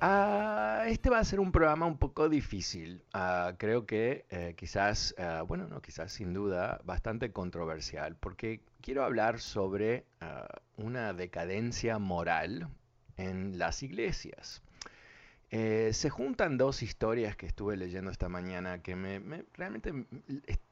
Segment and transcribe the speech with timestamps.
[0.00, 3.02] Ah, este va a ser un programa un poco difícil.
[3.14, 9.04] Ah, creo que eh, quizás, ah, bueno, no, quizás sin duda, bastante controversial, porque quiero
[9.04, 10.04] hablar sobre
[10.76, 12.68] una decadencia moral
[13.16, 14.62] en las iglesias.
[15.50, 19.92] Eh, se juntan dos historias que estuve leyendo esta mañana que me, realmente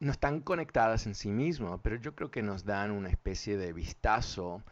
[0.00, 3.72] no están conectadas en sí mismas, pero yo creo que nos dan una especie de
[3.72, 4.62] vistazo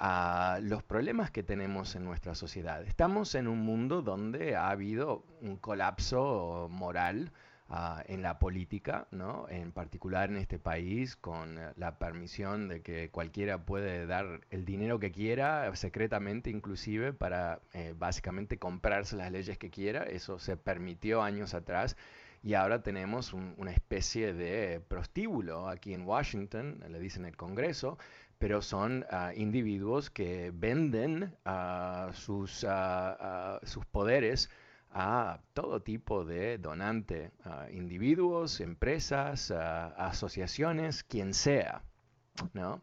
[0.00, 2.82] a los problemas que tenemos en nuestra sociedad.
[2.82, 7.32] Estamos en un mundo donde ha habido un colapso moral
[7.68, 9.46] uh, en la política, ¿no?
[9.50, 14.98] en particular en este país, con la permisión de que cualquiera puede dar el dinero
[14.98, 20.04] que quiera, secretamente inclusive, para eh, básicamente comprarse las leyes que quiera.
[20.04, 21.94] Eso se permitió años atrás
[22.42, 27.98] y ahora tenemos un, una especie de prostíbulo aquí en Washington, le dicen el Congreso,
[28.40, 31.32] pero son uh, individuos que venden
[32.12, 34.50] sus, uh, sus poderes
[34.92, 37.30] a todo tipo de donante,
[37.70, 41.82] individuos, empresas, asociaciones, quien sea.
[42.54, 42.82] ¿no?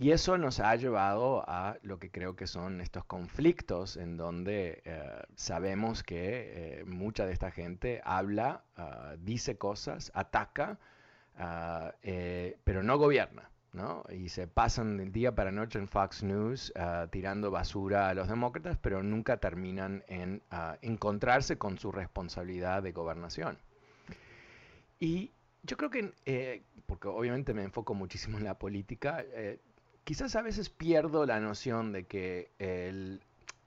[0.00, 4.80] Y eso nos ha llevado a lo que creo que son estos conflictos en donde
[4.84, 8.62] eh, sabemos que eh, mucha de esta gente habla,
[9.18, 10.78] dice cosas, ataca,
[12.02, 13.50] eh, pero no gobierna.
[14.10, 18.28] Y se pasan del día para noche en Fox News ah, tirando basura a los
[18.28, 23.58] demócratas, pero nunca terminan en ah, encontrarse con su responsabilidad de gobernación.
[24.98, 25.30] Y
[25.62, 29.60] yo creo que, eh, porque obviamente me enfoco muchísimo en la política, eh,
[30.02, 33.20] quizás a veces pierdo la noción de que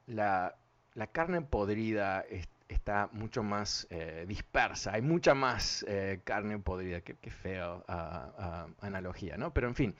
[0.07, 0.55] la,
[0.95, 2.25] la, carne podrida
[2.71, 8.67] está mucho más eh, dispersa, hay mucha más eh, carne podrida, qué, feo ah, ah,
[8.79, 9.53] analogía, ¿no?
[9.53, 9.95] Pero en fin,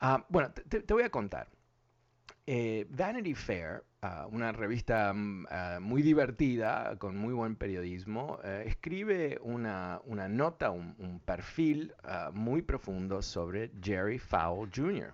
[0.00, 1.48] ah, bueno, te, voy a contar.
[2.46, 3.84] Eh, Vanity Fair,
[4.30, 5.46] una revista mm,
[5.80, 11.92] muy divertida, con muy buen periodismo, escribe una, nota, un perfil
[12.32, 15.12] muy profundo sobre Jerry Fowle Jr.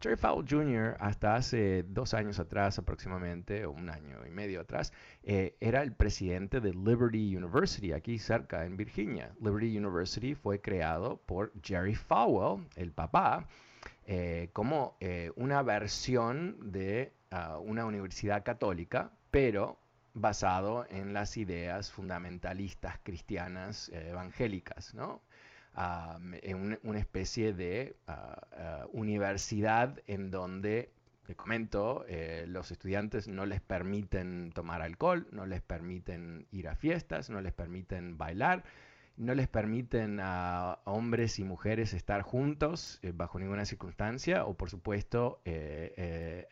[0.00, 0.96] Jerry Fowle Jr.
[1.00, 4.92] hasta hace dos años atrás aproximadamente, o un año y medio atrás,
[5.24, 9.32] eh, era el presidente de Liberty University, aquí cerca en Virginia.
[9.40, 13.48] Liberty University fue creado por Jerry Falwell, el papá,
[14.06, 19.78] eh, como eh, una versión de ah, una universidad católica, pero
[20.14, 25.22] basado en las ideas fundamentalistas cristianas evangélicas, ¿no?
[26.42, 27.96] En una especie de
[28.92, 30.90] universidad en donde,
[31.26, 36.74] te comento, eh, los estudiantes no les permiten tomar alcohol, no les permiten ir a
[36.74, 38.64] fiestas, no les permiten bailar,
[39.18, 44.70] no les permiten a hombres y mujeres estar juntos eh, bajo ninguna circunstancia o por
[44.70, 46.46] supuesto eh,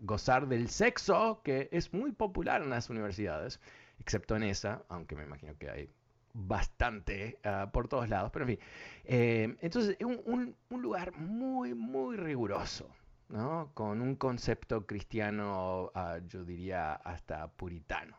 [0.00, 3.60] gozar del sexo que es muy popular en las universidades,
[4.00, 5.90] excepto en esa, aunque me imagino que hay
[6.36, 8.66] bastante ah, por todos lados, pero en fin.
[9.04, 12.88] Eh, entonces, es un, lugar muy, muy riguroso,
[13.28, 13.70] ¿no?
[13.74, 18.16] Con un concepto cristiano, ah, yo diría, hasta puritano.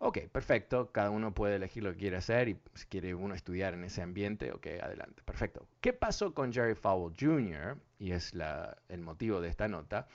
[0.00, 3.74] Ok, perfecto, cada uno puede elegir lo que quiere hacer y si quiere uno estudiar
[3.74, 5.66] en ese ambiente, ok, adelante, perfecto.
[5.80, 7.76] ¿Qué pasó con Jerry Fowle Jr.?
[7.98, 8.32] Y es
[8.88, 10.06] el motivo de esta nota,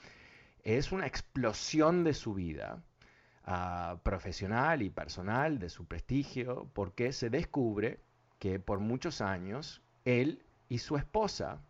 [0.62, 2.82] es una explosión de su vida
[3.44, 8.00] ah, profesional y personal de su prestigio, porque se descubre
[8.38, 11.62] que por muchos años él y su esposa,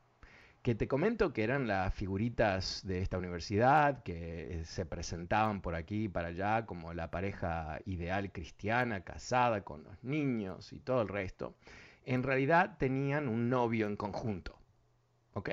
[0.63, 5.75] que te comento que eran las figuritas de esta universidad, que eh, se presentaban por
[5.75, 11.03] aquí y para allá como la pareja ideal cristiana, casada con los niños y todo
[11.03, 11.55] el resto,
[12.07, 14.59] en realidad tenían un novio en conjunto.
[15.35, 15.51] ¿Ok?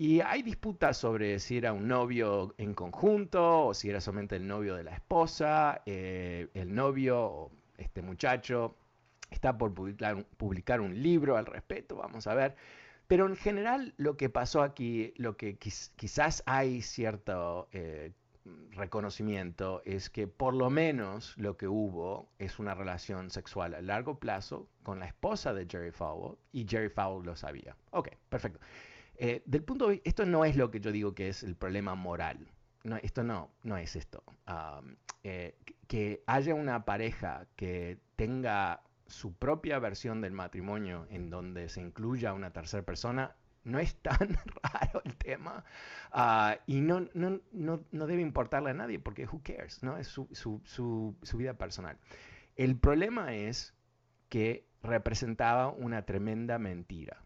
[0.00, 4.46] Y hay disputas sobre si era un novio en conjunto o si era solamente el
[4.46, 5.82] novio de la esposa.
[5.86, 8.76] Eh, el novio, este muchacho,
[9.28, 12.54] está por publicar, un libro al respecto, vamos a ver.
[13.08, 18.12] Pero en general lo que pasó aquí, lo que quizás hay cierto eh,
[18.72, 24.18] reconocimiento es que por lo menos lo que hubo es una relación sexual a largo
[24.20, 27.74] plazo con la esposa de Jerry Falwell y Jerry Falwell lo sabía.
[27.90, 28.60] Ok, perfecto.
[29.20, 31.94] Eh, del punto de esto no es lo que yo digo que es el problema
[31.96, 32.48] moral.
[32.84, 34.22] No, esto no, no es esto.
[35.24, 35.56] Eh,
[35.88, 42.32] que haya una pareja que tenga su propia versión del matrimonio en donde se incluya
[42.32, 43.34] una tercera persona,
[43.64, 44.16] no es tan
[44.62, 45.64] raro el tema
[46.12, 49.96] ah, y no, no, no, no, debe importarle a nadie porque who cares, ¿no?
[49.98, 51.98] Es su, su, su, su vida personal.
[52.54, 53.74] El problema es
[54.28, 57.22] que representaba una tremenda mentira,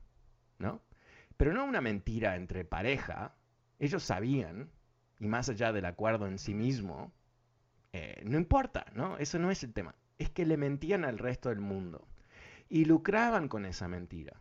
[0.58, 0.80] ¿no?
[1.42, 3.34] Pero no una mentira entre pareja.
[3.80, 4.70] Ellos sabían,
[5.18, 7.12] y más allá del acuerdo en sí mismo,
[7.92, 9.18] eh, no importa, ¿no?
[9.18, 9.92] Eso no es el tema.
[10.18, 12.06] Es que le mentían al resto del mundo.
[12.68, 14.40] Y lucraban con esa mentira.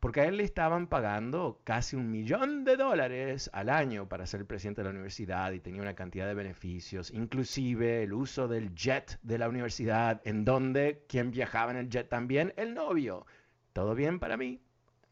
[0.00, 4.46] Porque a él le estaban pagando casi un millón de dólares al año para ser
[4.46, 9.18] presidente de la universidad y tenía una cantidad de beneficios, inclusive el uso del jet
[9.20, 13.26] de la universidad, en donde quien viajaba en el jet también, el novio.
[13.74, 14.62] ¿Todo bien para mí?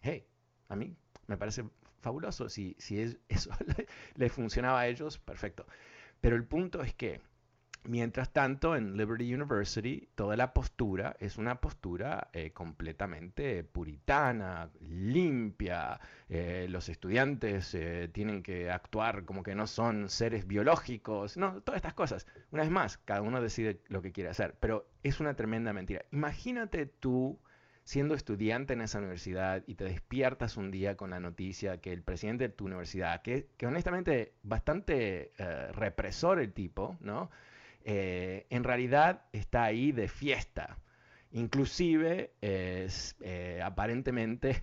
[0.00, 0.26] Hey,
[0.70, 0.96] a mí
[1.28, 1.64] me parece
[2.00, 2.48] fabuloso.
[2.48, 3.50] Si, si es, eso
[4.16, 5.66] le, funcionaba a ellos, perfecto.
[6.20, 7.20] Pero el punto es que,
[7.84, 16.00] mientras tanto, en Liberty University, toda la postura es una postura eh, completamente puritana, limpia.
[16.28, 21.36] Eh, los estudiantes eh, tienen que actuar como que no son seres biológicos.
[21.36, 22.26] No, todas estas cosas.
[22.50, 24.56] Una vez más, cada uno decide lo que quiere hacer.
[24.58, 26.04] Pero es una tremenda mentira.
[26.10, 27.38] Imagínate tú
[27.88, 32.02] siendo estudiante en esa universidad y te despiertas un día con la noticia que el
[32.02, 37.30] presidente de tu universidad, que, que honestamente bastante eh, represor el tipo, ¿no?
[37.84, 40.76] Eh, en realidad está ahí de fiesta.
[41.32, 44.62] Inclusive, es, eh, aparentemente,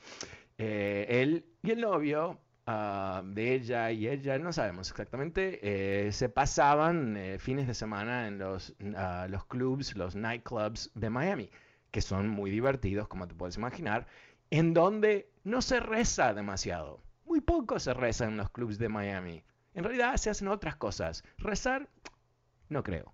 [0.56, 7.66] él y el novio ah, de ella y ella, no sabemos exactamente, se pasaban fines
[7.66, 11.50] de semana en los, uh, los clubs, los nightclubs de Miami
[11.90, 14.06] que son muy divertidos, como te puedes imaginar,
[14.50, 17.02] en donde no se reza demasiado.
[17.24, 19.42] Muy poco se reza en los clubs de Miami.
[19.74, 21.24] En realidad se hacen otras cosas.
[21.38, 21.88] Rezar,
[22.68, 23.12] no creo.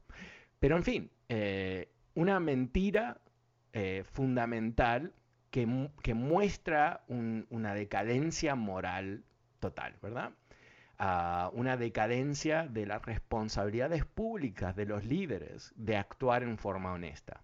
[0.61, 3.21] Pero en fin, eh, una mentira
[3.73, 5.13] eh, fundamental
[5.51, 5.67] que,
[6.15, 9.25] muestra una decadencia moral
[9.61, 10.33] total, ¿verdad?
[10.99, 17.43] Ah, una decadencia de las responsabilidades públicas de los líderes de actuar en forma honesta.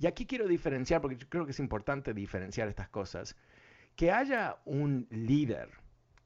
[0.00, 3.36] Y aquí quiero diferenciar, porque yo creo que es importante diferenciar estas cosas,
[3.96, 5.70] que haya un líder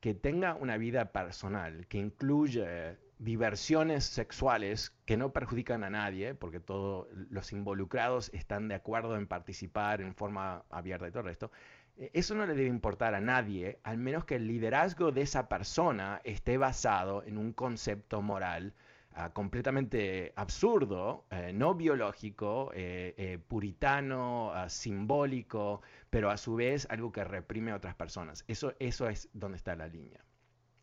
[0.01, 6.61] que tenga una vida personal, que incluye diversiones sexuales que no perjudican a nadie, porque
[6.61, 11.53] todos los involucrados están de acuerdo en participar en forma abierta y todo el resto,
[11.97, 15.49] eh, eso no le debe importar a nadie, al menos que el liderazgo de esa
[15.49, 18.75] persona esté basado en un concepto moral
[19.15, 26.87] Ah, completamente absurdo, eh, no biológico, eh, eh, puritano, ah, simbólico, pero a su vez
[26.89, 28.43] algo que reprime a otras personas.
[28.49, 30.25] Eso, eso es donde está la línea.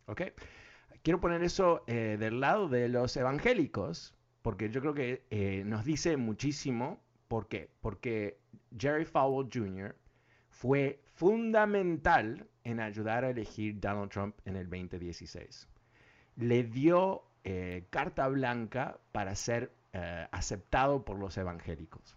[0.06, 0.22] ¿Ok?
[1.02, 7.00] Quiero poner eso del lado de los evangélicos, porque yo creo que nos dice muchísimo.
[7.26, 7.70] ¿Por qué?
[7.80, 8.38] Porque
[8.76, 9.96] Jerry Falwell Jr.
[10.50, 15.68] fue fundamental en ayudar a elegir Donald Trump en el 2016.
[16.36, 22.16] Le dio eh, carta blanca para ser eh, aceptado por los evangélicos.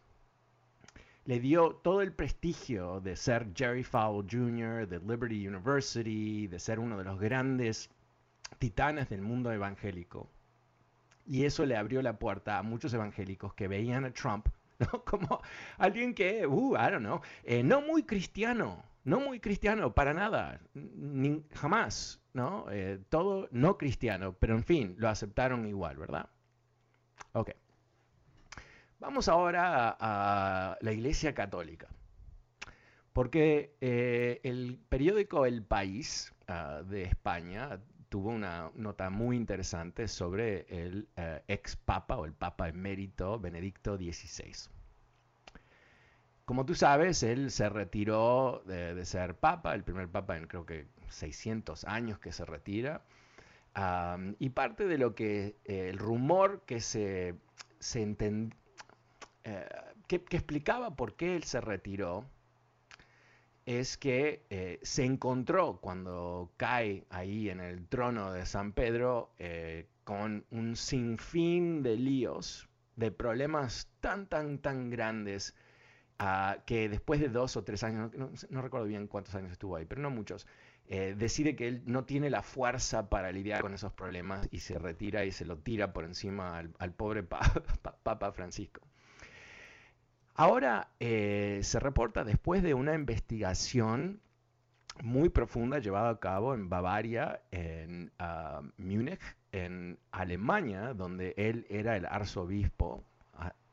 [1.25, 6.79] Le dio todo el prestigio de ser Jerry Fowler Jr., de Liberty University, de ser
[6.79, 7.89] uno de los grandes
[8.59, 10.29] titanes del mundo evangélico.
[11.25, 14.47] Y eso le abrió la puerta a muchos evangélicos que veían a Trump
[15.05, 15.41] como
[15.77, 20.61] alguien que, uh, I don't know, eh, no muy cristiano, no muy cristiano, para nada,
[20.73, 22.65] ni, jamás, ¿no?
[22.71, 26.29] Eh, todo no cristiano, pero en fin, lo aceptaron igual, ¿verdad?
[27.33, 27.51] Ok.
[28.99, 31.87] Vamos ahora a, la Iglesia Católica.
[33.11, 37.79] Porque eh, el periódico El País ah, de España
[38.09, 41.07] tuvo una nota muy interesante sobre el
[41.47, 44.69] ex papa o el papa emérito Benedicto XVI.
[46.45, 50.87] Como tú sabes, él se retiró de, ser papa, el primer papa en creo que
[51.09, 53.05] 600 años que se retira.
[54.39, 57.35] y parte de lo que el rumor que se,
[57.79, 58.01] se
[59.45, 59.67] eh,
[60.07, 62.25] que, explicaba por qué él se retiró
[63.65, 69.87] es que eh, se encontró cuando cae ahí en el trono de San Pedro eh,
[70.03, 75.55] con un sinfín de líos, de problemas tan, tan, tan grandes
[76.65, 78.11] que después de dos o tres años,
[78.49, 80.47] no, recuerdo bien cuántos años estuvo ahí, pero no muchos,
[80.87, 84.77] eh, decide que él no tiene la fuerza para lidiar con esos problemas y se
[84.77, 87.23] retira y se lo tira por encima al, pobre
[88.03, 88.81] Papa Francisco.
[90.35, 94.19] Ahora eh, se reporta después de una investigación
[95.01, 101.97] muy profunda llevada a cabo en Bavaria, en uh, Múnich, en Alemania, donde él era
[101.97, 103.03] el arzobispo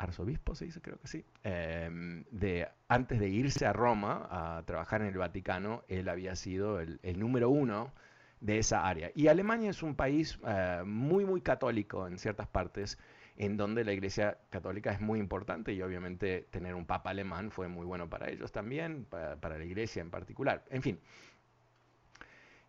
[0.01, 5.03] arzobispo, se dice, creo que sí, em, de, antes de irse a Roma a trabajar
[5.03, 7.93] en el Vaticano, él había sido el, número uno
[8.41, 9.13] de esa área.
[9.15, 12.99] Y Alemania es un país eh, muy, muy católico en ciertas partes,
[13.37, 17.69] en donde la Iglesia Católica es muy importante y obviamente tener un papa alemán fue
[17.69, 20.65] muy bueno para ellos también, para, la Iglesia en particular.
[20.71, 20.99] En fin,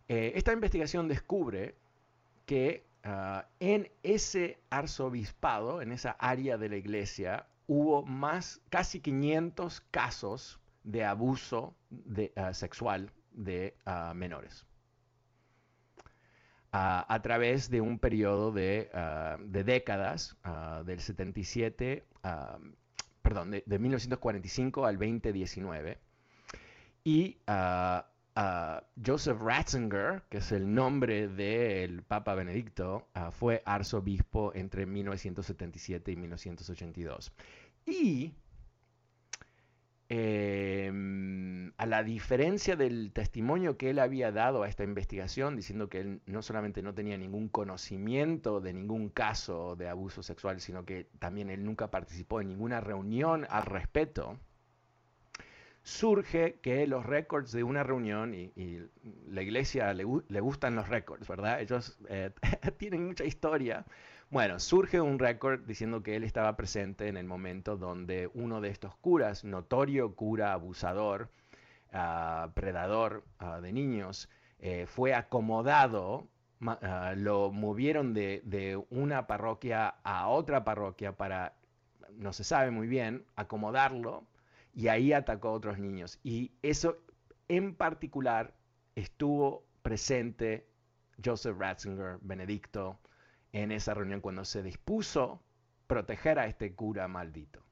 [0.08, 1.74] eh, esta investigación descubre
[2.44, 9.80] que Ah, en ese arzobispado, en esa área de la iglesia, hubo más, casi 500
[9.90, 11.74] casos de abuso
[12.36, 14.66] ah, sexual de ah, menores.
[16.74, 18.90] a través de un periodo de,
[19.64, 20.38] décadas,
[20.86, 22.06] del 77,
[23.20, 25.98] perdón, de, de, 1945 al 2019.
[27.04, 27.36] Y
[28.34, 36.16] Joseph Ratzinger, que es el nombre del Papa Benedicto, ah, fue arzobispo entre 1977 y
[36.16, 37.32] 1982.
[37.84, 38.32] Y
[40.08, 46.00] em, a la diferencia del testimonio que él había dado a esta investigación, diciendo que
[46.00, 51.04] él no solamente no tenía ningún conocimiento de ningún caso de abuso sexual, sino que
[51.18, 54.38] también él nunca participó en ninguna reunión al respecto,
[55.82, 58.80] surge que los récords de una reunión, y,
[59.28, 61.60] la iglesia le, gustan los récords, ¿verdad?
[61.60, 62.30] Ellos eh,
[62.78, 63.84] tienen mucha historia.
[64.30, 68.70] Bueno, surge un récord diciendo que él estaba presente en el momento donde uno de
[68.70, 71.30] estos curas, notorio cura abusador,
[71.92, 76.28] ah, predador ah, de niños, eh, fue acomodado,
[76.66, 81.54] ah, lo movieron de, de una parroquia a otra parroquia para,
[82.12, 84.24] no se sabe muy bien, acomodarlo
[84.74, 86.18] y ahí atacó a otros niños.
[86.22, 86.96] Y eso
[87.48, 88.54] en particular
[88.94, 90.68] estuvo presente
[91.24, 92.98] Joseph Ratzinger, Benedicto,
[93.52, 95.42] en esa reunión cuando se dispuso
[95.86, 97.62] proteger a este cura maldito.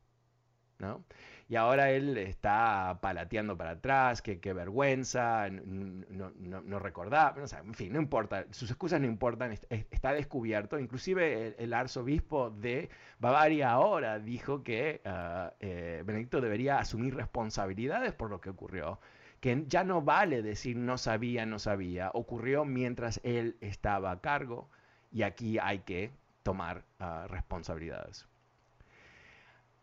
[0.81, 1.05] ¿no?
[1.51, 7.93] Y ahora él está palateando para atrás, que qué vergüenza, no, no, recordaba, en fin,
[7.93, 10.79] no importa, sus excusas no importan, está descubierto.
[10.79, 12.89] Inclusive el, arzobispo de
[13.19, 19.01] Bavaria ahora dijo que ah, eh, Benedicto debería asumir responsabilidades por lo que ocurrió,
[19.41, 24.69] que ya no vale decir no sabía, no sabía, ocurrió mientras él estaba a cargo
[25.11, 26.13] y aquí hay que
[26.45, 28.29] tomar ah, responsabilidades.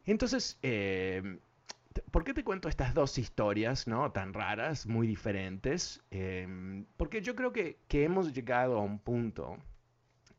[0.06, 1.40] Entonces, eh,
[2.12, 4.12] ¿Por qué te cuento estas dos historias ¿no?
[4.12, 6.02] tan raras, muy diferentes?
[6.12, 9.58] Em, porque yo creo que, hemos llegado a un punto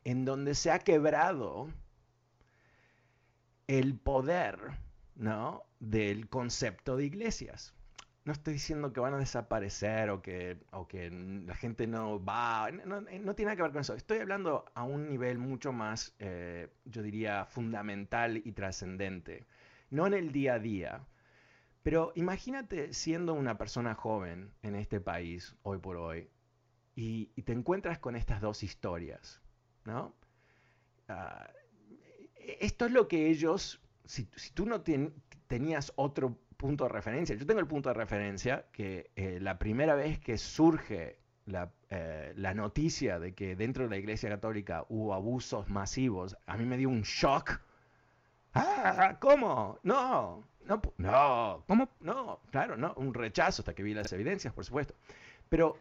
[0.03, 1.69] en donde se ha quebrado
[3.67, 4.57] el poder
[5.15, 5.63] ¿no?
[5.79, 7.73] del concepto de iglesias.
[8.25, 12.69] No estoy diciendo que van a desaparecer o que, o que la gente no va,
[12.71, 13.95] no, tiene nada que ver con eso.
[13.95, 19.47] Estoy hablando a un nivel mucho más, eh, yo diría, fundamental y trascendente.
[19.89, 21.01] No en el día a día,
[21.83, 26.29] pero imagínate siendo una persona joven en este país, hoy por hoy,
[26.95, 29.41] y, te encuentras con estas dos historias,
[29.85, 30.13] ¿no?
[31.07, 31.49] Ah,
[32.59, 34.81] esto es lo que ellos, si, tú no
[35.47, 39.95] tenías otro punto de referencia, yo tengo el punto de referencia que eh, la primera
[39.95, 45.13] vez que surge la, eh, la, noticia de que dentro de la Iglesia Católica hubo
[45.13, 47.61] abusos masivos, a mí me dio un shock.
[48.53, 49.79] Ah, ¿cómo?
[49.83, 51.89] No, no, no, ¿cómo?
[51.99, 54.93] No, claro, no, un rechazo hasta que vi las evidencias, por supuesto.
[55.49, 55.77] Pero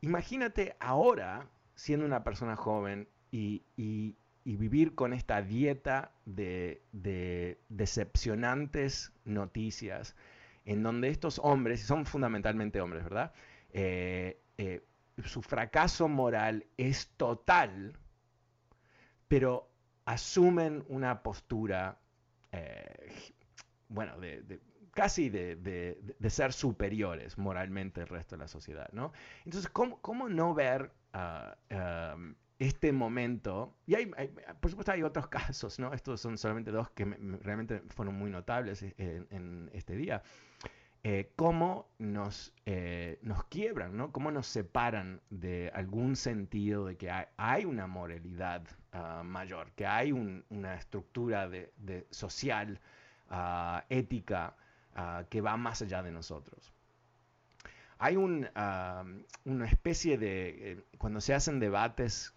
[0.00, 3.62] imagínate ahora siendo una persona joven y,
[4.44, 6.80] vivir con esta dieta de,
[7.68, 10.16] decepcionantes noticias
[10.64, 13.32] en donde estos hombres, y son fundamentalmente hombres, ¿verdad?
[13.72, 14.82] Eh, eh,
[15.24, 17.98] su fracaso moral es total,
[19.28, 19.68] pero
[20.04, 21.98] asumen una postura,
[22.52, 23.32] eh,
[23.88, 24.60] bueno, de,
[24.92, 25.96] casi de,
[26.28, 29.12] ser superiores moralmente al resto de la sociedad, ¿no?
[29.44, 31.56] Entonces, ¿cómo, no ver ah,
[32.58, 33.76] este momento?
[33.86, 34.06] Y hay,
[34.60, 35.92] por supuesto hay otros casos, ¿no?
[35.92, 40.22] Estos son solamente dos que realmente fueron muy notables en, en este día.
[41.04, 44.10] Eh, cómo nos, eh, nos quiebran, ¿no?
[44.10, 50.10] cómo nos separan de algún sentido de que hay, una moralidad ah, mayor, que hay
[50.10, 52.80] una estructura de, social,
[53.30, 54.56] ah, ética,
[54.94, 56.72] ah, que va más allá de nosotros
[57.98, 62.32] hay una especie de, eh, cuando se hacen debates,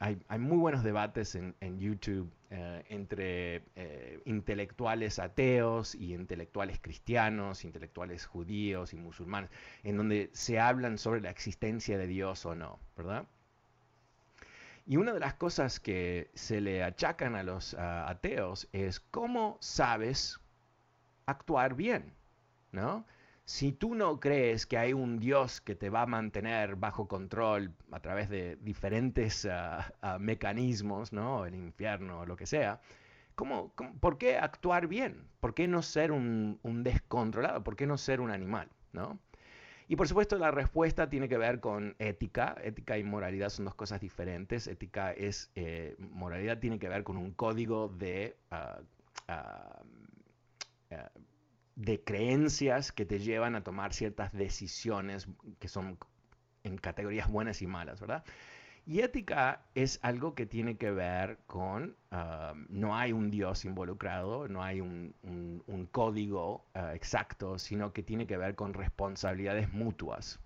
[0.00, 8.26] hay, muy buenos debates en, YouTube eh, entre eh, intelectuales ateos y intelectuales cristianos, intelectuales
[8.26, 9.50] judíos y musulmanes,
[9.84, 13.26] en donde se hablan sobre la existencia de Dios o no, ¿verdad?
[14.86, 20.40] Y una de las cosas que se le achacan a los ateos es cómo sabes
[21.26, 22.14] actuar bien,
[22.72, 23.04] ¿no?
[23.46, 27.72] si tú no crees que hay un Dios que te va a mantener bajo control
[27.92, 31.46] a través de diferentes ah, ah, mecanismos, ¿no?
[31.46, 32.80] el infierno o lo que sea,
[33.36, 35.28] ¿cómo, por qué actuar bien?
[35.38, 37.62] ¿Por qué no ser un, descontrolado?
[37.62, 38.68] ¿Por qué no ser un animal?
[38.92, 39.20] ¿no?
[39.88, 42.56] Y por supuesto la respuesta tiene que ver con ética.
[42.62, 44.66] Ética y moralidad son dos cosas diferentes.
[44.66, 48.36] Ética es, eh, moralidad tiene que ver con un código de...
[48.50, 48.80] Ah,
[51.76, 55.28] de creencias que te llevan a tomar ciertas decisiones
[55.58, 55.98] que son
[56.64, 58.24] en categorías buenas y malas, ¿verdad?
[58.86, 64.46] Y ética es algo que tiene que ver con, ah, no hay un Dios involucrado,
[64.46, 65.12] no hay un,
[65.90, 70.38] código ah, exacto, sino que tiene que ver con responsabilidades mutuas,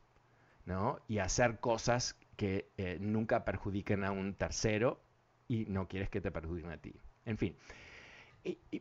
[0.65, 1.01] ¿no?
[1.07, 5.03] Y hacer cosas que eh, nunca perjudiquen a un tercero
[5.47, 6.95] y no quieres que te perjudiquen a ti.
[7.27, 7.55] En fin.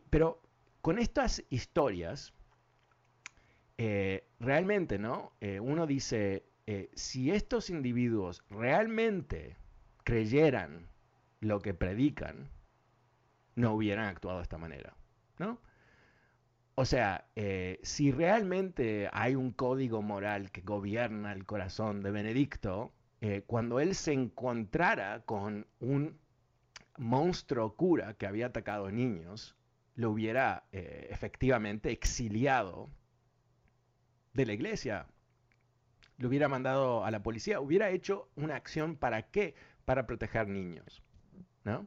[0.08, 0.40] pero
[0.80, 2.32] con estas historias,
[3.76, 5.32] eh, realmente, ¿no?
[5.40, 9.56] Eh, uno dice, eh, si estos individuos realmente
[10.04, 10.86] creyeran
[11.40, 12.48] lo que predican,
[13.56, 14.96] no hubieran actuado de esta manera,
[15.40, 15.60] ¿no?
[16.76, 17.26] O sea,
[17.82, 22.92] si realmente hay un código moral que gobierna el corazón de Benedicto,
[23.48, 26.20] cuando él se encontrara con un
[26.96, 29.56] monstruo cura que había atacado niños,
[29.96, 32.88] lo hubiera efectivamente exiliado
[34.32, 35.06] de la iglesia,
[36.20, 39.54] lo hubiera mandado a la policía, hubiera hecho una acción para qué?
[39.86, 41.02] Para proteger niños,
[41.64, 41.86] ¿no?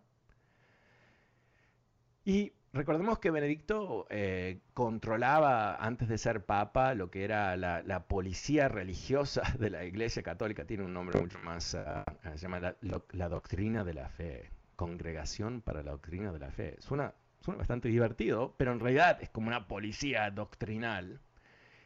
[2.25, 8.67] Y recordemos que Benedicto eh, controlaba antes de ser papa lo que era la, policía
[8.69, 13.83] religiosa de la Iglesia Católica, tiene un nombre mucho más, ah, se llama la, doctrina
[13.83, 16.77] de la fe, congregación para la doctrina de la fe.
[16.79, 21.21] Suena, suena bastante divertido, pero en realidad es como una policía doctrinal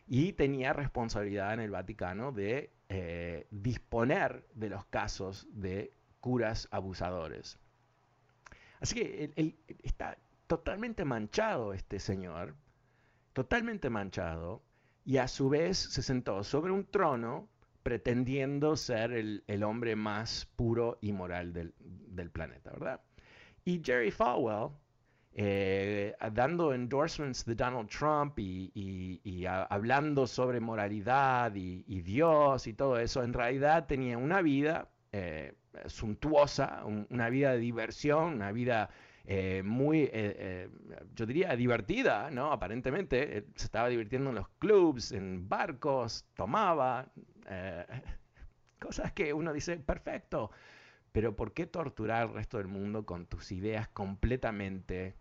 [0.07, 7.59] y tenía responsabilidad en el Vaticano de eh, disponer de los casos de curas abusadores.
[8.79, 10.17] Así que está
[10.47, 12.55] totalmente manchado este señor,
[13.33, 14.63] totalmente manchado,
[15.03, 17.49] y a su vez se sentó sobre un trono
[17.83, 23.01] pretendiendo ser el, hombre más puro y moral del, del planeta, ¿verdad?
[23.63, 24.71] Y Jerry Falwell,
[25.39, 33.23] eh, dando endorsements de Donald Trump y, hablando sobre moralidad y, Dios y todo eso,
[33.23, 35.53] en realidad tenía una vida eh,
[35.85, 38.89] suntuosa, una vida de diversión, una vida
[39.25, 40.09] eh, muy,
[41.13, 42.51] yo diría, divertida, ¿no?
[42.51, 47.11] Aparentemente, se estaba divirtiendo en los clubs, en barcos, tomaba,
[48.79, 50.49] cosas que uno dice, perfecto,
[51.11, 55.15] pero ¿por qué torturar al resto del mundo con tus ideas completamente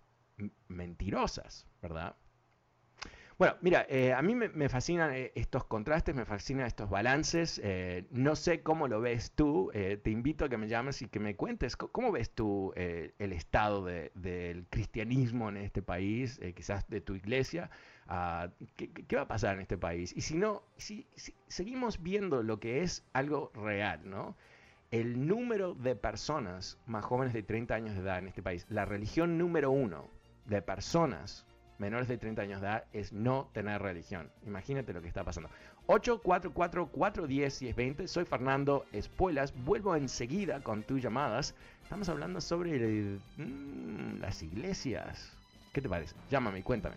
[0.69, 2.17] mentirosas, ¿verdad?
[3.39, 7.61] Bueno, mira, eh, a mí me, fascinan eh, estos contrastes, me fascinan estos balances.
[7.63, 9.71] Eh, no sé cómo lo ves tú.
[9.75, 13.85] te invito a que me llames y que me cuentes cómo ves tú el estado
[13.85, 17.69] del cristianismo en este país, quizás de tu iglesia.
[18.09, 20.15] Ah, ¿qué, va a pasar en este país?
[20.17, 24.35] Y si no, si, si, seguimos viendo lo que es algo real, ¿no?
[24.91, 28.87] El número de personas más jóvenes de 30 años de edad en este país, la
[28.87, 30.16] religión número uno
[30.47, 31.47] de personas
[31.79, 34.29] menores de 30 años de edad es no tener religión.
[34.47, 35.51] Imagínate lo que está pasando.
[35.87, 38.07] 844-410-1020.
[38.07, 39.53] Soy Fernando Espuelas.
[39.65, 41.55] Vuelvo enseguida con tus llamadas.
[41.83, 45.33] Estamos hablando sobre mm, las iglesias.
[45.73, 46.15] ¿Qué te parece?
[46.31, 46.97] Llámame, cuéntame.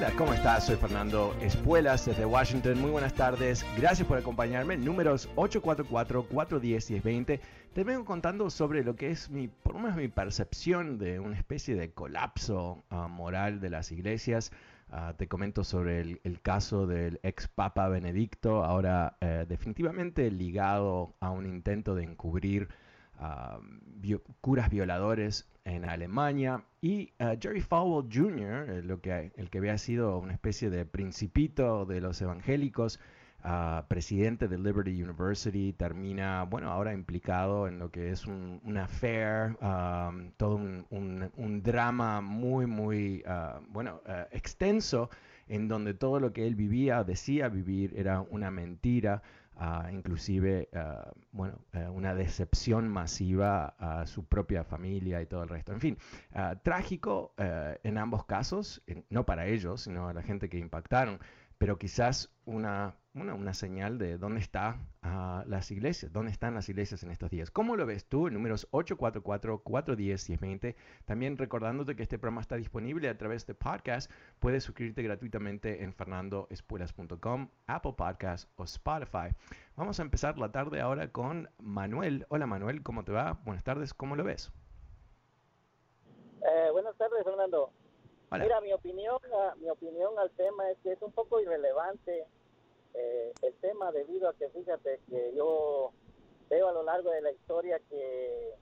[0.00, 0.64] Hola, ¿cómo estás?
[0.64, 2.80] Soy Fernando Espuelas desde Washington.
[2.80, 3.66] Muy buenas tardes.
[3.76, 4.78] Gracias por acompañarme.
[4.78, 7.38] Números 844-410-1020.
[7.74, 11.36] Te vengo contando sobre lo que es mi, por lo menos mi percepción de una
[11.36, 14.52] especie de colapso uh, moral de las iglesias.
[14.90, 21.14] Uh, te comento sobre el, el, caso del ex Papa Benedicto, ahora uh, definitivamente ligado
[21.20, 22.70] a un intento de encubrir
[23.98, 29.58] bio, curas violadores en Alemania y uh, Jerry Falwell Jr., eh, lo que, el que
[29.58, 32.98] había sido una especie de principito de los evangélicos,
[33.44, 38.76] uh, presidente de Liberty University, termina, bueno, ahora implicado en lo que es un, un
[38.78, 44.00] affair, um, todo un, un, drama muy, muy, uh, bueno,
[44.32, 45.10] extenso,
[45.48, 49.22] en donde todo lo que él vivía, decía vivir, era una mentira.
[49.60, 51.58] Uh, inclusive uh, bueno,
[51.92, 55.72] una decepción masiva a su propia familia y todo el resto.
[55.74, 55.98] En fin,
[56.62, 61.20] trágico en ambos casos, no para ellos, sino a la gente que impactaron,
[61.60, 66.68] pero quizás una una, una señal de dónde están uh, las iglesias, dónde están las
[66.68, 67.50] iglesias en estos días.
[67.50, 68.30] ¿Cómo lo ves tú?
[68.30, 70.76] Números 844-410-1020.
[71.04, 74.10] También recordándote que este programa está disponible a través de podcast.
[74.38, 79.34] Puedes suscribirte gratuitamente en fernandoespuelas.com, Apple Podcast o Spotify.
[79.76, 82.26] Vamos a empezar la tarde ahora con Manuel.
[82.28, 83.40] Hola Manuel, ¿cómo te va?
[83.44, 84.52] Buenas tardes, ¿cómo lo ves?
[86.42, 87.70] Eh, buenas tardes, Fernando.
[88.38, 89.18] Mira, mi opinión,
[89.60, 92.26] mi opinión al tema es que es un poco irrelevante
[92.94, 95.90] eh, el tema debido a que fíjate que yo
[96.48, 98.54] veo a lo largo de la historia que,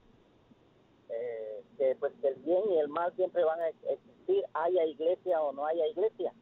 [1.10, 5.52] eh, que pues el bien y el mal siempre van a existir, haya iglesia o
[5.52, 6.32] no haya iglesia.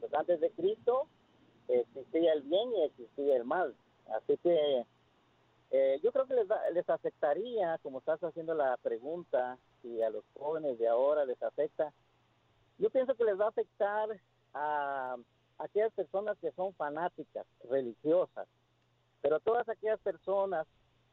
[0.00, 1.06] Pues antes de Cristo
[1.68, 3.74] existía el bien y existía el mal.
[4.08, 4.86] Así que
[5.70, 10.24] eh, yo creo que les, les afectaría, como estás haciendo la pregunta, si a los
[10.38, 11.92] jóvenes de ahora les afecta,
[12.78, 14.08] yo pienso que les va a afectar
[14.54, 15.16] a
[15.58, 18.46] aquellas personas que son fanáticas, religiosas,
[19.20, 20.66] pero todas aquellas personas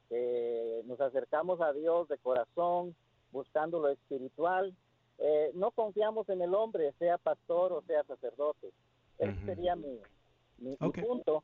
[0.10, 2.96] que nos acercamos a Dios de corazón,
[3.32, 4.76] buscando lo espiritual,
[5.18, 8.72] eh, no confiamos en el hombre, sea pastor o sea sacerdote.
[9.20, 10.00] Ese sería mi,
[10.58, 11.44] mi, punto.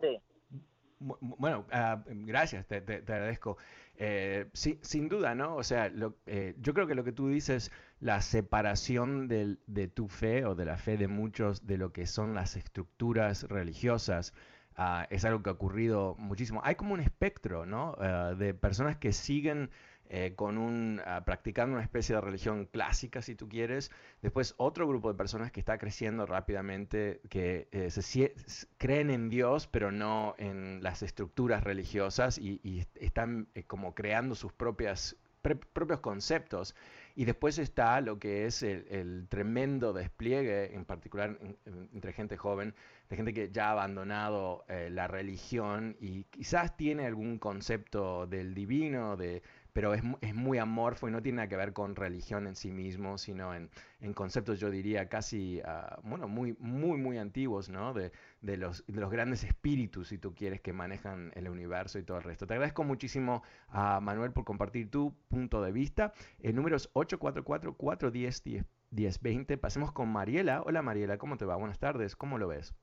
[0.00, 0.18] Sí.
[0.98, 3.58] Bueno, uh, gracias, te, te, te agradezco.
[3.96, 5.56] Eh, sí, sin duda, ¿no?
[5.56, 7.70] O sea, lo, eh, yo creo que lo que tú dices,
[8.02, 12.34] la separación de tu fe o de la fe de muchos de lo que son
[12.34, 14.34] las estructuras religiosas,
[14.76, 16.60] uh, es algo que ha ocurrido muchísimo.
[16.64, 17.62] Hay como un espectro.
[17.62, 19.70] Uh, de personas que siguen
[20.14, 23.92] eh, con un, uh, practicando una especie de religión clásica, si tú quieres.
[24.20, 28.34] Después otro grupo de personas que está creciendo rápidamente, que eh,
[28.78, 34.34] creen en Dios, pero no en las estructuras religiosas y, y están eh, como creando
[34.34, 36.74] sus propias, propios conceptos.
[37.14, 42.12] Y después está lo que es el, el tremendo despliegue, en particular en, en, entre
[42.12, 42.74] gente joven,
[43.08, 48.54] de gente que ya ha abandonado eh, la religión y quizás tiene algún concepto del
[48.54, 52.46] divino, de pero es, es, muy amorfo y no tiene nada que ver con religión
[52.46, 57.18] en sí mismo, sino en, en conceptos, yo diría, casi, uh, bueno, muy, muy, muy
[57.18, 57.92] antiguos, ¿no?
[57.94, 62.02] De, de, los, de los grandes espíritus, si tú quieres, que manejan el universo y
[62.02, 62.46] todo el resto.
[62.46, 66.12] Te agradezco muchísimo a Manuel por compartir tu punto de vista.
[66.40, 69.58] El número es 844-410-1020.
[69.58, 70.62] Pasemos con Mariela.
[70.62, 71.56] Hola Mariela, ¿cómo te va?
[71.56, 72.74] Buenas tardes, ¿cómo lo ves?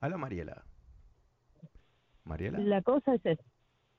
[0.00, 0.64] Hola Mariela.
[2.24, 2.58] Mariela.
[2.58, 3.44] La cosa es esta.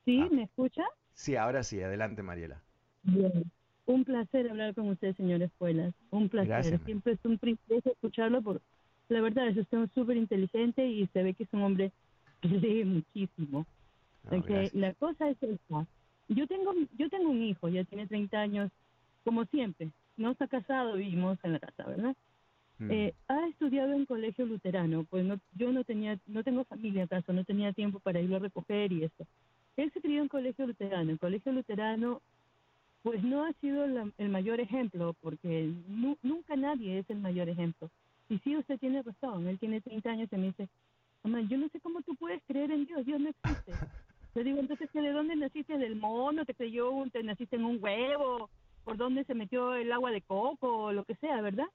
[0.06, 0.22] ¿Sí?
[0.22, 0.30] Ah.
[0.32, 0.84] ¿Me escucha?
[1.14, 1.82] Sí, ahora sí.
[1.82, 2.62] Adelante, Mariela.
[3.04, 3.52] Bien.
[3.86, 5.94] Un placer hablar con usted, señor Espuelas.
[6.10, 6.50] Un placer.
[6.50, 8.42] Gracias, Siempre es un privilegio escucharlo.
[8.42, 8.62] Por...
[9.10, 11.92] La verdad es usted súper inteligente y se ve que es un hombre
[12.42, 13.66] que lee muchísimo.
[14.32, 15.86] No, que la cosa es esta.
[16.30, 18.72] Yo tengo, yo tengo un hijo, ya tiene 30 años,
[19.26, 19.92] como siempre.
[20.16, 22.16] No está casado, vivimos en la casa, ¿verdad?
[22.80, 22.92] Mm.
[22.92, 27.34] Eh, ha estudiado en colegio luterano, pues no, yo no tenía, no tengo familia acaso,
[27.34, 29.26] no tenía tiempo para irlo a recoger y esto.
[29.78, 32.22] Él se crió en colegio luterano, el colegio luterano
[33.04, 37.50] pues no ha sido la, el mayor ejemplo, porque nu, nunca nadie es el mayor
[37.50, 37.90] ejemplo.
[38.30, 40.70] Y sí, usted tiene razón, él tiene 30 años y me dice,
[41.22, 43.74] mamá, yo no sé cómo tú puedes creer en Dios, Dios no existe.
[44.36, 45.78] Le digo, entonces, ¿de dónde naciste?
[45.78, 46.44] ¿Del mono?
[46.46, 46.92] ¿Te creyó?
[47.12, 48.50] ¿Te naciste en un huevo?
[48.84, 50.86] ¿Por dónde se metió el agua de coco?
[50.86, 51.68] O lo que sea, ¿verdad?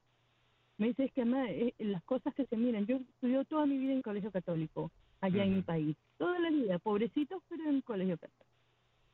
[0.79, 3.93] Me dice es que eh, las cosas que se miran, yo estudié toda mi vida
[3.93, 5.47] en colegio católico, allá uh -huh.
[5.47, 8.45] en mi país, toda la vida, pobrecitos, pero en colegio católico.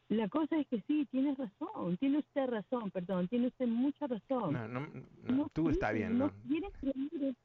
[0.10, 4.54] La cosa es que sí, tienes razón, tiene usted razón, perdón, tiene usted mucha razón.
[4.54, 6.28] No, no, no, no tú está bien, ¿no?
[6.28, 7.36] No quieren creer,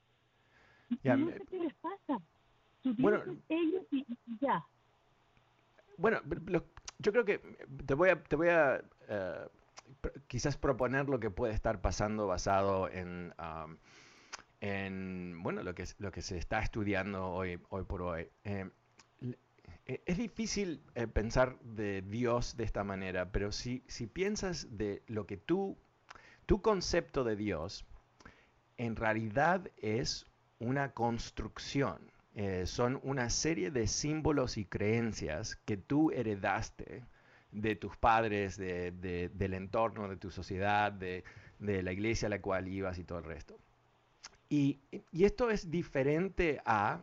[1.03, 2.21] ya, no sé qué les pasa.
[2.99, 4.63] Bueno, ellos y, y ya.
[5.97, 6.65] Bueno, lo,
[6.99, 7.41] yo creo que
[7.87, 12.91] te voy a, te voy a uh, quizás proponer lo que puede estar pasando basado
[12.91, 13.33] en,
[14.61, 18.29] en bueno, lo que, lo que se está estudiando hoy, por hoy.
[18.45, 18.71] Eh,
[19.87, 25.03] e, es difícil eh, pensar de Dios de esta manera, pero si, si piensas de
[25.07, 25.79] lo que tú,
[26.47, 27.87] tu concepto de Dios,
[28.77, 30.27] en realidad es
[30.59, 32.11] una construcción.
[32.35, 37.05] Eh, son una serie de símbolos y creencias que tú heredaste
[37.51, 41.25] de tus padres, del entorno, de tu sociedad, de,
[41.59, 43.59] la iglesia a la cual ibas y todo el resto.
[44.51, 44.81] Y,
[45.13, 47.03] esto es diferente a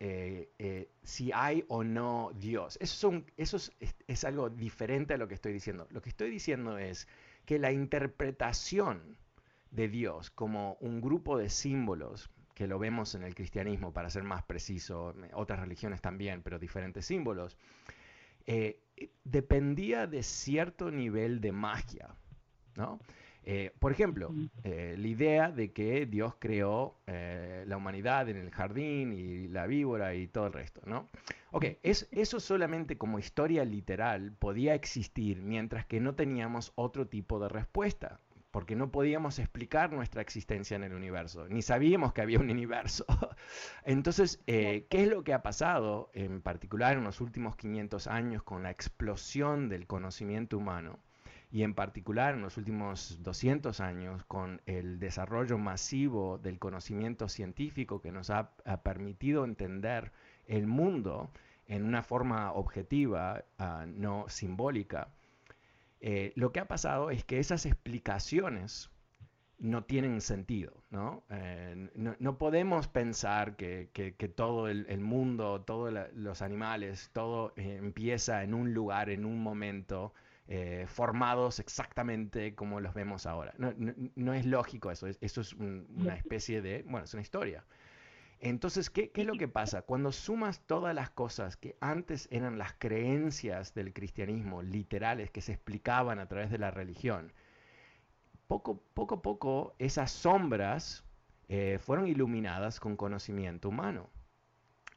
[0.00, 2.78] eh, eh, si hay o no Dios.
[2.80, 3.72] Eso, eso es,
[4.06, 5.86] es, algo diferente a lo que estoy diciendo.
[5.90, 7.06] Lo que estoy diciendo es
[7.44, 9.18] que la interpretación
[9.70, 14.22] de Dios como un grupo de símbolos, que lo vemos en el cristianismo, para ser
[14.22, 17.58] más preciso, otras religiones también, pero diferentes símbolos,
[18.46, 18.80] eh,
[19.22, 22.08] dependía de cierto nivel de magia,
[22.74, 22.98] ¿no?
[23.50, 24.30] Eh, por ejemplo,
[24.62, 30.14] eh, la idea de que Dios creó la humanidad en el jardín y la víbora
[30.14, 31.08] y todo el resto, ¿no?
[31.50, 37.48] Ok, eso solamente como historia literal podía existir mientras que no teníamos otro tipo de
[37.48, 42.50] respuesta porque no podíamos explicar nuestra existencia en el universo, ni sabíamos que había un
[42.50, 43.06] universo.
[43.84, 48.42] Entonces, eh, ¿qué es lo que ha pasado en particular en los últimos 500 años
[48.42, 50.98] con la explosión del conocimiento humano?
[51.50, 58.00] Y en particular en los últimos 200 años con el desarrollo masivo del conocimiento científico
[58.00, 60.12] que nos ha, permitido entender
[60.46, 61.30] el mundo
[61.66, 65.08] en una forma objetiva, ah, no simbólica,
[66.00, 68.90] eh, lo que ha pasado es que esas explicaciones
[69.58, 71.24] no tienen sentido, ¿no?
[71.30, 73.90] Eh, no, podemos pensar que,
[74.36, 80.14] todo el, mundo, todos los animales, todo eh, empieza en un lugar, en un momento,
[80.86, 83.54] formados exactamente como los vemos ahora.
[83.58, 87.64] No, es lógico eso, eso es una especie de, bueno, es una historia.
[88.40, 89.82] Entonces, ¿qué, es lo que pasa?
[89.82, 95.52] Cuando sumas todas las cosas que antes eran las creencias del cristianismo, literales, que se
[95.52, 97.32] explicaban a través de la religión,
[98.46, 101.04] poco, poco a poco esas sombras
[101.48, 104.08] eh, fueron iluminadas con conocimiento humano.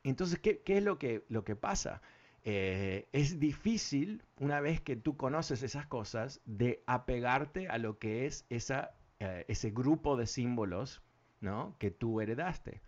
[0.03, 2.01] Entonces, ¿qué, es lo que, lo que pasa?
[2.43, 8.25] Eh, es difícil, una vez que tú conoces esas cosas, de apegarte a lo que
[8.25, 11.01] es eh, ese grupo de símbolos
[11.39, 11.75] ¿no?
[11.77, 12.82] que tú heredaste.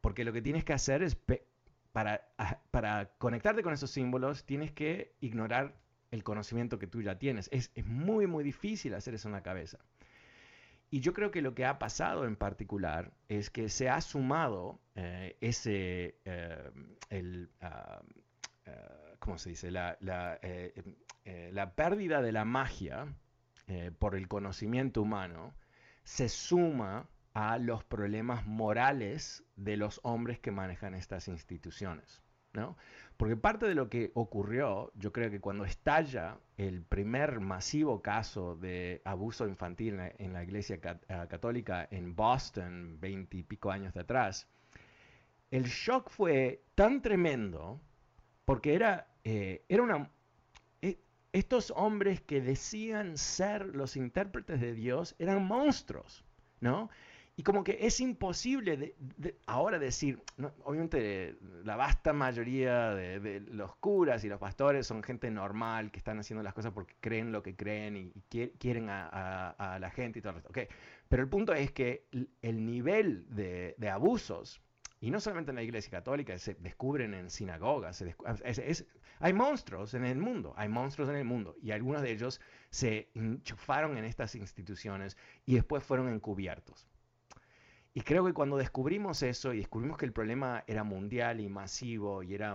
[0.00, 1.16] Porque lo que tienes que hacer es,
[1.92, 2.28] para,
[2.70, 5.76] para conectarte con esos símbolos, tienes que ignorar
[6.10, 7.48] el conocimiento que tú ya tienes.
[7.52, 9.78] Es, muy, muy difícil hacer eso en la cabeza.
[10.90, 14.80] Y yo creo que lo que ha pasado en particular es que se ha sumado
[14.94, 16.16] eh, ese,
[17.10, 18.00] el, ah,
[19.18, 19.70] ¿cómo se dice?
[19.70, 20.38] La, la,
[21.24, 23.14] la, pérdida de la magia
[23.98, 25.54] por el conocimiento humano
[26.04, 32.22] se suma a los problemas morales de los hombres que manejan estas instituciones.
[32.52, 32.76] ¿no?
[33.16, 38.56] Porque parte de lo que ocurrió, yo creo que cuando estalla el primer masivo caso
[38.56, 44.48] de abuso infantil en la, Iglesia eh, Católica en Boston, veinte y pico años atrás,
[45.50, 47.80] el shock fue tan tremendo
[48.48, 50.10] porque era, eh, era una...
[50.80, 50.96] Eh,
[51.34, 56.24] estos hombres que decían ser los intérpretes de Dios eran monstruos,
[56.58, 56.88] ¿no?
[57.36, 58.94] Y como que es imposible
[59.44, 60.22] ahora decir,
[60.64, 66.18] obviamente la vasta mayoría de, los curas y los pastores son gente normal que están
[66.18, 70.38] haciendo las cosas porque creen lo que creen y, quieren a, la gente y todo
[70.38, 70.48] esto.
[70.48, 70.68] Okay.
[71.10, 72.06] Pero el punto es que
[72.40, 74.62] el nivel de, abusos,
[75.00, 78.04] y no solamente en la iglesia católica, se descubren en sinagogas,
[79.20, 83.10] hay monstruos en el mundo, hay monstruos en el mundo, y algunos de ellos se
[83.14, 86.88] enchufaron en estas instituciones y después fueron encubiertos.
[87.94, 92.22] Y creo que cuando descubrimos eso y descubrimos que el problema era mundial y masivo
[92.22, 92.54] y era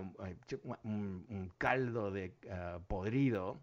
[0.84, 3.60] un, caldo de ah, podrido,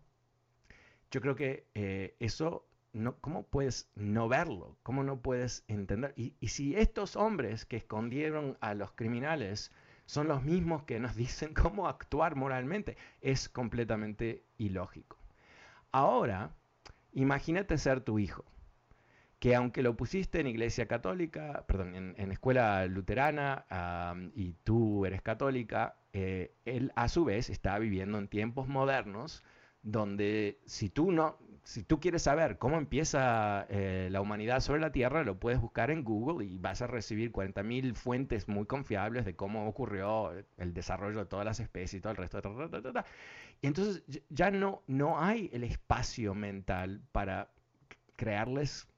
[1.11, 4.77] yo creo que eh, eso, no, ¿cómo puedes no verlo?
[4.83, 6.13] ¿Cómo no puedes entender?
[6.17, 9.73] Y, y, si estos hombres que escondieron a los criminales
[10.07, 15.17] son los mismos que nos dicen cómo actuar moralmente, es completamente ilógico.
[15.93, 16.55] Ahora,
[17.13, 18.45] imagínate ser tu hijo
[19.41, 23.65] que aunque lo pusiste en iglesia católica, perdón, en, escuela luterana
[24.35, 29.43] y tú eres católica, eh, él a su vez está viviendo en tiempos modernos
[29.83, 31.39] donde si tú no,
[31.71, 35.93] si tú quieres saber cómo empieza eh, la humanidad sobre la Tierra, lo puedes buscar
[35.93, 41.21] en Google y vas a recibir 40.000 fuentes muy confiables de cómo ocurrió el desarrollo
[41.21, 42.41] de todas las especies y todo el resto.
[42.41, 43.05] De
[43.63, 47.53] entonces ya no, no hay el espacio mental para
[48.17, 48.89] crearles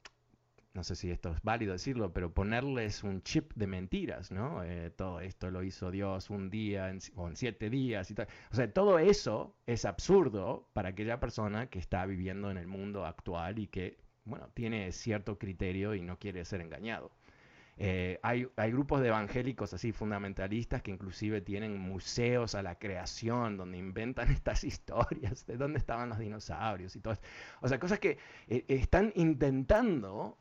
[0.73, 4.63] no sé si esto es válido decirlo, pero ponerles un chip de mentiras, ¿no?
[4.63, 8.27] Eh, todo esto lo hizo Dios un día o en siete días y tal.
[8.51, 13.05] O sea, todo eso es absurdo para aquella persona que está viviendo en el mundo
[13.05, 17.11] actual y que, bueno, tiene cierto criterio y no quiere ser engañado.
[17.77, 23.57] Eh, hay, hay, grupos de evangélicos así fundamentalistas que inclusive tienen museos a la creación
[23.57, 27.17] donde inventan estas historias de dónde estaban los dinosaurios y todo.
[27.61, 30.37] O sea, cosas que eh, están intentando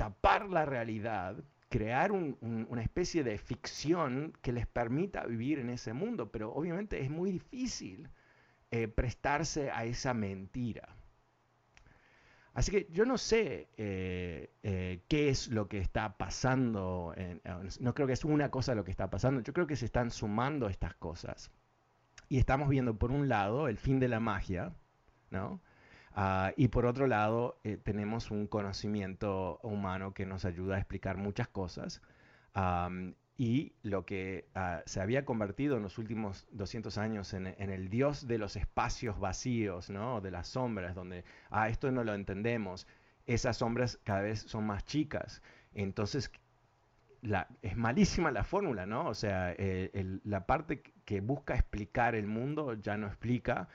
[0.00, 6.32] tapar la realidad, crear una especie de ficción que les permita vivir en ese mundo,
[6.32, 8.08] pero obviamente es muy difícil
[8.70, 10.88] eh, prestarse a esa mentira.
[12.54, 17.14] Así que yo no sé eh, eh, qué es lo que está pasando,
[17.78, 20.10] no creo que es una cosa lo que está pasando, yo creo que se están
[20.10, 21.50] sumando estas cosas.
[22.30, 24.72] Y estamos viendo por un lado el fin de la magia,
[25.28, 25.60] ¿no?
[26.22, 31.16] Ah, y por otro lado, eh, tenemos un conocimiento humano que nos ayuda a explicar
[31.16, 32.02] muchas cosas.
[33.38, 38.26] y lo que ah, se había convertido en los últimos 200 años en, el dios
[38.28, 40.20] de los espacios vacíos, ¿no?
[40.20, 42.86] de las sombras, donde, ah, esto no lo entendemos,
[43.26, 45.40] esas sombras cada vez son más chicas.
[45.72, 46.30] Entonces,
[47.22, 49.08] la, es malísima la fórmula, ¿no?
[49.08, 53.68] O sea, eh, la parte que busca explicar el mundo ya no explica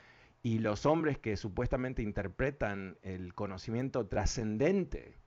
[0.46, 5.18] y los hombres que supuestamente interpretan el conocimiento trascendente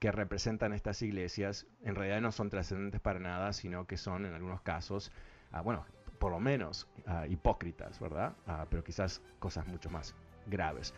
[0.00, 4.34] que representan estas iglesias, en realidad no son trascendentes para nada, sino que son en
[4.34, 5.12] algunos casos,
[5.52, 5.86] ah, bueno,
[6.18, 8.34] por lo menos ah, hipócritas, ¿verdad?
[8.48, 10.94] Ah, pero quizás cosas mucho más graves.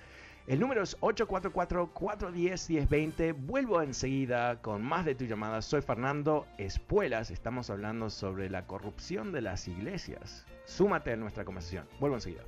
[0.46, 3.34] El número es 844-410-1020.
[3.36, 5.60] Vuelvo enseguida con más de tu llamada.
[5.60, 7.30] Soy Fernando Espuelas.
[7.30, 10.46] Estamos hablando sobre la corrupción de las iglesias.
[10.64, 11.86] Súmate a nuestra conversación.
[12.00, 12.44] Vuelvo enseguida.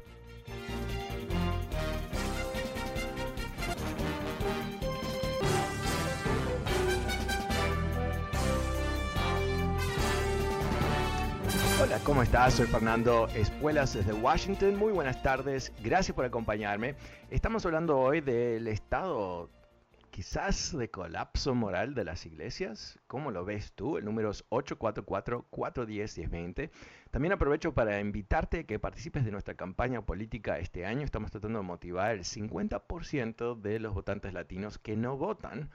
[11.84, 12.54] Hola, ¿cómo estás?
[12.54, 14.76] Soy Fernando Espuelas desde Washington.
[14.76, 15.70] Muy buenas tardes.
[15.82, 16.94] Gracias por acompañarme.
[17.28, 19.50] Estamos hablando hoy del estado
[20.08, 22.98] quizás de colapso moral de las iglesias.
[23.06, 23.98] ¿Cómo lo ves tú?
[23.98, 26.70] El número es 844-410-1020.
[27.10, 31.04] También aprovecho para invitarte a que participes de nuestra campaña política este año.
[31.04, 35.68] Estamos tratando de motivar el 50% de los votantes latinos que no votan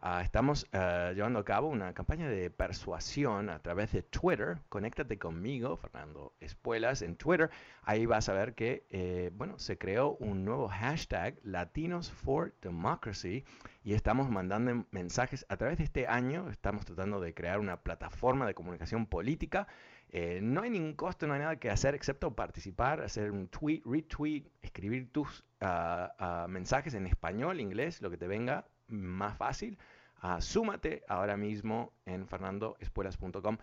[0.00, 4.58] Ah, estamos ah, llevando a cabo una campaña de persuasión a través de Twitter.
[4.68, 7.50] Conéctate conmigo, Fernando Espuelas, en Twitter.
[7.82, 13.44] Ahí vas a ver que, eh, bueno, se creó un nuevo hashtag, Latinos for Democracy,
[13.84, 16.50] y estamos mandando mensajes a través de este año.
[16.50, 19.66] Estamos tratando de crear una plataforma de comunicación política.
[20.10, 23.82] Eh, no hay ningún costo, no hay nada que hacer excepto participar, hacer un tweet,
[23.86, 29.78] retweet, escribir tus ah, mensajes en español, inglés, lo que te venga más fácil,
[30.22, 33.58] uh, súmate ahora mismo en fernandoespuelas.com.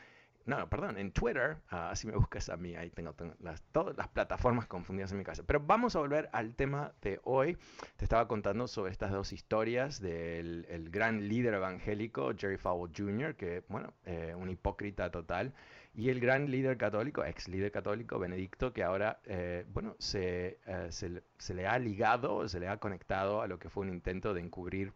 [0.45, 4.09] No, perdón, en Twitter, ah, así me buscas a mí, ahí tengo, las, todas las
[4.09, 5.43] plataformas confundidas en mi casa.
[5.45, 7.57] Pero vamos a volver al tema de hoy.
[7.95, 13.35] Te estaba contando sobre estas dos historias del el gran líder evangélico Jerry Falwell Jr.,
[13.35, 15.53] que, bueno, eh, un hipócrita total,
[15.95, 20.87] y el gran líder católico, ex líder católico, Benedicto, que ahora, eh, bueno, se, eh,
[20.89, 24.33] se, se, le ha ligado, se le ha conectado a lo que fue un intento
[24.33, 24.91] de encubrir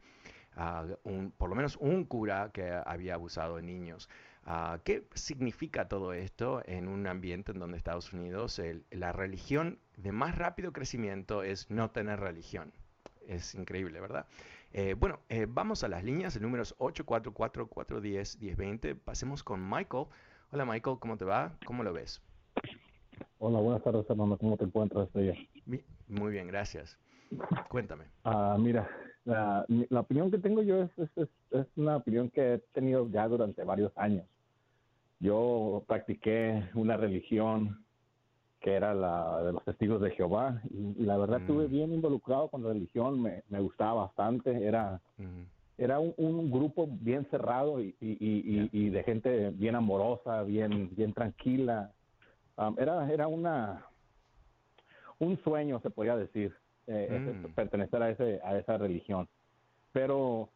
[1.04, 4.10] un, por lo menos un cura que había abusado de niños.
[4.44, 10.14] Ah, ¿Qué significa todo esto en un ambiente en donde Estados Unidos la religión de
[10.14, 12.72] más rápido crecimiento es no tener religión?
[13.28, 14.26] Es increíble, ¿verdad?
[14.72, 16.36] Eh, bueno, eh, vamos a las líneas.
[16.36, 18.96] El número es 844-410-1020.
[18.96, 20.06] Pasemos con Michael.
[20.52, 21.58] Hola Michael, ¿cómo te va?
[21.66, 22.22] ¿Cómo lo ves?
[23.40, 24.38] Hola, buenas tardes, Fernando.
[24.38, 25.50] ¿Cómo te encuentras este
[26.08, 26.98] Muy bien, gracias.
[27.70, 28.06] Cuéntame.
[28.24, 28.90] Ah, mira,
[29.28, 33.28] la, la, opinión que tengo yo es, es, es, una opinión que he tenido ya
[33.28, 34.26] durante varios años.
[35.20, 37.84] Yo practiqué una religión
[38.62, 41.72] que era la de los testigos de Jehová y, la verdad estuve mm.
[41.72, 45.42] bien involucrado con la religión, me, me gustaba bastante, era, mm.
[45.78, 51.14] era un, un, grupo bien cerrado y, y, y, de gente bien amorosa, bien, bien
[51.14, 51.92] tranquila.
[52.58, 53.86] Um, era, era una,
[55.20, 56.56] un sueño, se podría decir
[56.88, 57.54] eh, mm.
[57.54, 59.28] pertenecer a, ese, a esa religión.
[59.92, 60.50] Pero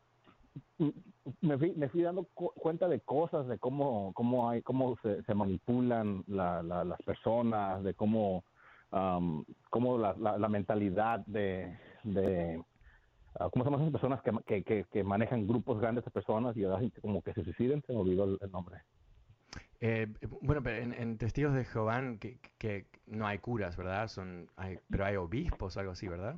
[0.77, 0.89] mm,
[1.41, 5.33] me fui, me fui dando cuenta de cosas, de cómo, cómo, hay, cómo se, se
[5.33, 8.43] manipulan la, las personas, de cómo,
[8.91, 12.61] um, cómo la, la, mentalidad de, de
[13.39, 16.63] uh, ¿cómo llaman esas personas que, que, que, manejan grupos grandes de personas y
[17.01, 17.83] como que se suiciden?
[17.85, 18.77] Se me olvidó el, nombre.
[19.81, 20.07] Eh,
[20.41, 24.07] bueno, pero en, Testigos de Jehová que, que, no hay curas, ¿verdad?
[24.07, 26.35] Son, hay, pero hay obispos, algo así, ¿verdad?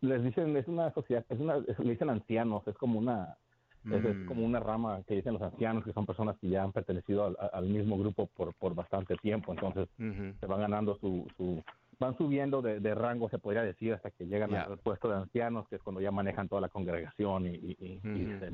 [0.00, 3.36] Les dicen, es una sociedad, es una, le dicen ancianos, es como una,
[3.84, 4.26] es, mm.
[4.26, 7.66] como una rama que dicen los ancianos, que son personas que ya han pertenecido al,
[7.66, 11.62] mismo grupo por, por bastante tiempo, entonces se van ganando su, su
[11.98, 15.66] van subiendo de, de, rango, se podría decir, hasta que llegan al puesto de ancianos,
[15.68, 18.00] que es cuando ya manejan toda la congregación y, y,
[18.38, 18.50] se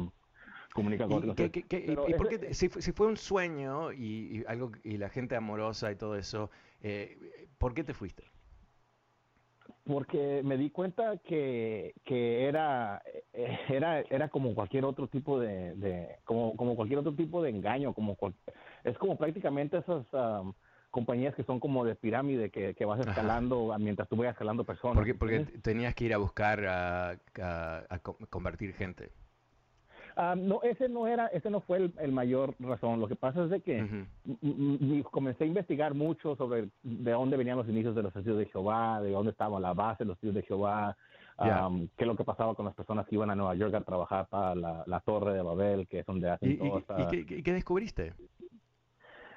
[0.75, 5.09] comunican con ¿Y, ¿Y, por qué, si, si, fue un sueño y, algo y la
[5.09, 6.51] gente amorosa y todo eso,
[6.83, 8.25] eh, ¿por qué te fuiste?
[9.87, 13.03] porque me di cuenta que, que era,
[13.33, 17.51] eh, era, era como cualquier otro tipo de, de como, como cualquier otro tipo de
[17.51, 18.17] engaño, como
[18.83, 20.07] es como prácticamente esas
[20.91, 24.97] compañías que son como de pirámide que, que vas escalando mientras tú vayas escalando personas.
[24.97, 27.99] Porque, porque tenías que ir a buscar a, a
[28.31, 29.11] convertir gente.
[30.17, 33.01] Ah, no, ese no era, ese no fue el, mayor razón.
[33.01, 34.07] Lo que pasa es de que
[35.11, 39.01] comencé a investigar mucho sobre de dónde venían los inicios de los testigos de Jehová,
[39.01, 40.97] de dónde estaba la base de los testigos de Jehová,
[41.39, 44.29] qué es lo que pasaba con las personas que iban a Nueva York a trabajar
[44.29, 48.13] para la, Torre de Babel, que es donde hacen ¿Y, ¿y, qué, descubriste?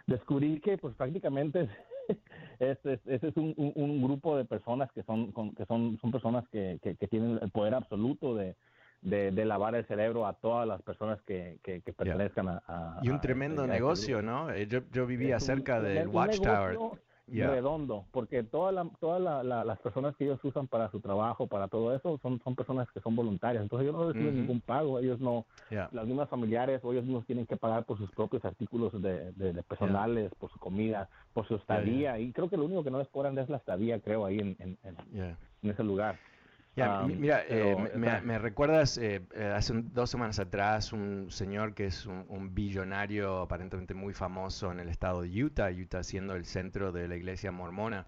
[0.06, 1.70] Descubrí que, pues, prácticamente
[2.60, 6.80] ese es, es un, un, grupo de personas que son que son son personas que,
[6.82, 8.56] que tienen el poder absoluto de
[9.02, 13.64] de, lavar el cerebro a todas las personas que, que, pertenezcan a, Y un tremendo
[13.64, 14.50] este negocio, ¿no?
[14.52, 16.78] Eh, yo, yo vivía cerca del Watchtower.
[17.30, 22.18] Redondo, porque todas todas las personas que ellos usan para su trabajo, para todo eso,
[22.22, 23.62] son, son personas que son voluntarias.
[23.64, 27.46] Entonces ellos no reciben ningún pago, ellos no, las mismas familiares o ellos mismos tienen
[27.46, 32.18] que pagar por sus propios artículos de, de, personales, por su comida, por su estadía.
[32.18, 34.56] Y creo que lo único que no les cobran es la estadía, creo, ahí en,
[34.60, 36.18] en, en ese lugar
[37.08, 42.54] mira, eh, me, recuerdas eh, eh, hace dos semanas atrás un señor que es un,
[42.54, 47.16] billonario aparentemente muy famoso en el estado de Utah, Utah siendo el centro de la
[47.16, 48.06] iglesia mormona.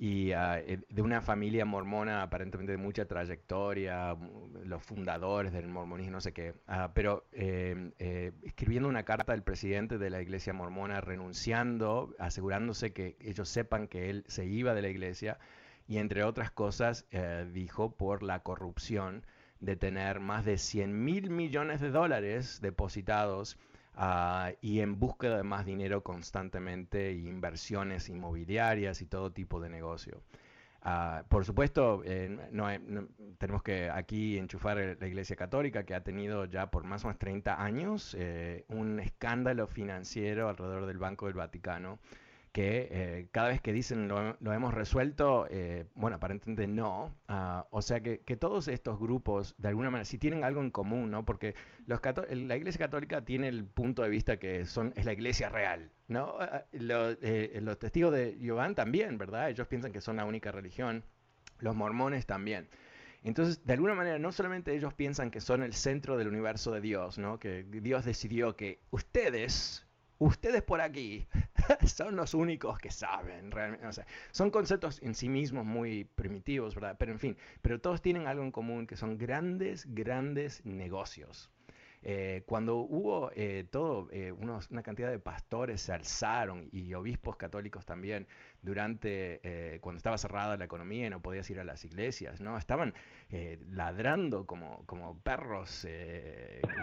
[0.00, 4.16] Y ah, de una familia mormona aparentemente de mucha trayectoria,
[4.64, 10.10] los fundadores del mormonismo, no sé qué, ah, pero escribiendo una carta al presidente de
[10.10, 15.38] la iglesia mormona renunciando, asegurándose que ellos sepan que él se iba de la iglesia
[15.88, 19.24] y entre otras cosas eh, dijo por la corrupción
[19.60, 23.58] de tener más de 100 mil millones de dólares depositados
[23.94, 30.22] ah, y en búsqueda de más dinero constantemente, inversiones inmobiliarias y todo tipo de negocio.
[30.82, 32.68] Ah, por supuesto, eh, no,
[33.38, 37.18] tenemos que aquí enchufar la Iglesia Católica, que ha tenido ya por más o menos
[37.18, 41.98] 30 años eh, un escándalo financiero alrededor del Banco del Vaticano
[42.58, 47.14] que eh, cada vez que dicen lo, hemos resuelto, eh, bueno, aparentemente no.
[47.28, 51.08] Ah, o sea que, todos estos grupos, de alguna manera, si tienen algo en común,
[51.08, 51.24] ¿no?
[51.24, 51.54] Porque
[51.86, 55.92] los la Iglesia Católica tiene el punto de vista que son, es la Iglesia real,
[56.08, 56.34] ¿no?
[56.40, 59.50] Ah, eh, los testigos de Jehová también, ¿verdad?
[59.50, 61.04] Ellos piensan que son la única religión.
[61.60, 62.68] Los mormones también.
[63.22, 66.80] Entonces, de alguna manera, no solamente ellos piensan que son el centro del universo de
[66.80, 67.38] Dios, ¿no?
[67.38, 69.86] Que Dios decidió que ustedes,
[70.18, 71.26] ustedes por aquí
[71.86, 74.04] son los únicos que saben realmente.
[74.30, 76.96] son conceptos en sí mismos muy primitivos, ¿verdad?
[76.98, 81.50] Pero en fin, pero todos tienen algo en común, que son grandes, grandes negocios.
[82.02, 87.84] Eh, cuando hubo eh, todo, eh, una cantidad de pastores se alzaron y obispos católicos
[87.84, 88.28] también
[88.62, 92.56] durante, cuando estaba cerrada la economía y no podías ir a las iglesias, ¿no?
[92.56, 92.94] Estaban
[93.70, 95.86] ladrando como, como perros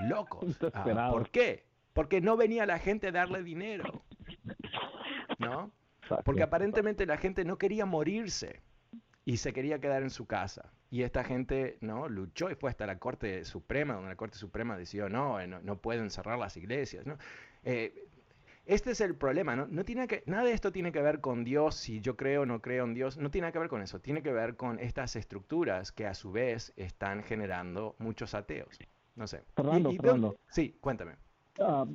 [0.08, 0.58] locos.
[0.74, 1.66] Ah, ¿Por qué?
[1.96, 4.04] Porque no venía la gente a darle dinero,
[5.40, 5.72] ¿no?
[6.26, 8.62] Porque aparentemente la gente no quería morirse
[9.24, 10.74] y se quería quedar en su casa.
[10.92, 14.78] Y esta gente no luchó y fue hasta la Corte Suprema, donde la Corte Suprema
[14.78, 17.06] decidió no, eh, no, pueden cerrar las iglesias.
[17.06, 17.18] ¿no?
[17.64, 18.08] Eh,
[18.66, 19.66] este es el problema, ¿no?
[19.66, 22.46] no tiene que, nada de esto tiene que ver con Dios, si yo creo o
[22.46, 25.16] no creo en Dios, no tiene que ver con eso, tiene que ver con estas
[25.16, 28.78] estructuras que a su vez están generando muchos ateos.
[29.16, 29.44] No sé.
[29.56, 31.25] Fernando, sí, cuéntame.
[31.60, 31.86] Ah,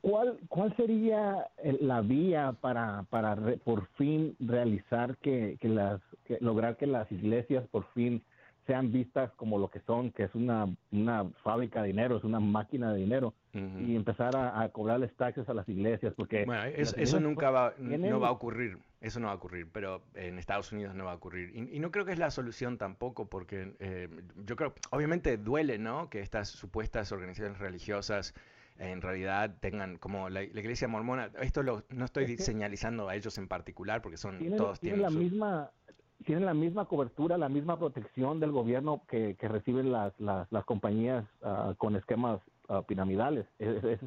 [0.00, 1.46] ¿cuál, ¿Cuál sería
[1.80, 6.00] la vía para, para por fin realizar que, que las,
[6.40, 8.22] lograr que las iglesias por fin
[8.66, 12.38] sean vistas como lo que son, que es una, una fábrica de dinero, es una
[12.38, 16.44] máquina de dinero, y empezar a, cobrarles taxes a las iglesias, porque...
[16.44, 20.38] Bueno, eso, nunca va, no va a ocurrir, eso no va a ocurrir, pero en
[20.38, 21.52] Estados Unidos no va a ocurrir.
[21.54, 24.08] Y, no creo que es la solución tampoco, porque eh,
[24.46, 26.08] yo creo, obviamente duele, ¿no?
[26.08, 28.32] Que estas supuestas organizaciones religiosas
[28.90, 33.48] en realidad tengan como la, iglesia mormona, esto lo, no estoy señalizando a ellos en
[33.48, 35.70] particular porque son todos tienen, la misma
[36.24, 41.74] tienen la misma cobertura, la misma protección del gobierno que, reciben las, las, compañías ah,
[41.78, 43.46] con esquemas ah, piramidales.
[43.58, 44.00] es,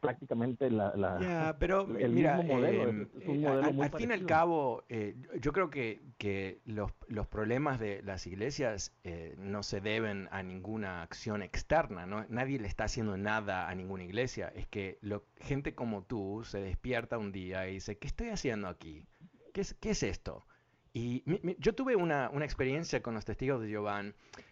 [0.00, 2.88] prácticamente la, pero el mira, mismo modelo.
[2.88, 7.80] Em, eh, al, fin y al cabo, eh, yo creo que, que los, los, problemas
[7.80, 12.26] de las iglesias eh, no se deben a ninguna acción externa, ¿no?
[12.28, 16.60] nadie le está haciendo nada a ninguna iglesia, es que lo, gente como tú se
[16.60, 19.06] despierta un día y dice, ¿qué estoy haciendo aquí?
[19.52, 20.44] ¿Qué es, qué es esto?
[20.92, 21.24] Y
[21.58, 24.04] yo tuve una, una, experiencia con los testigos de Jehová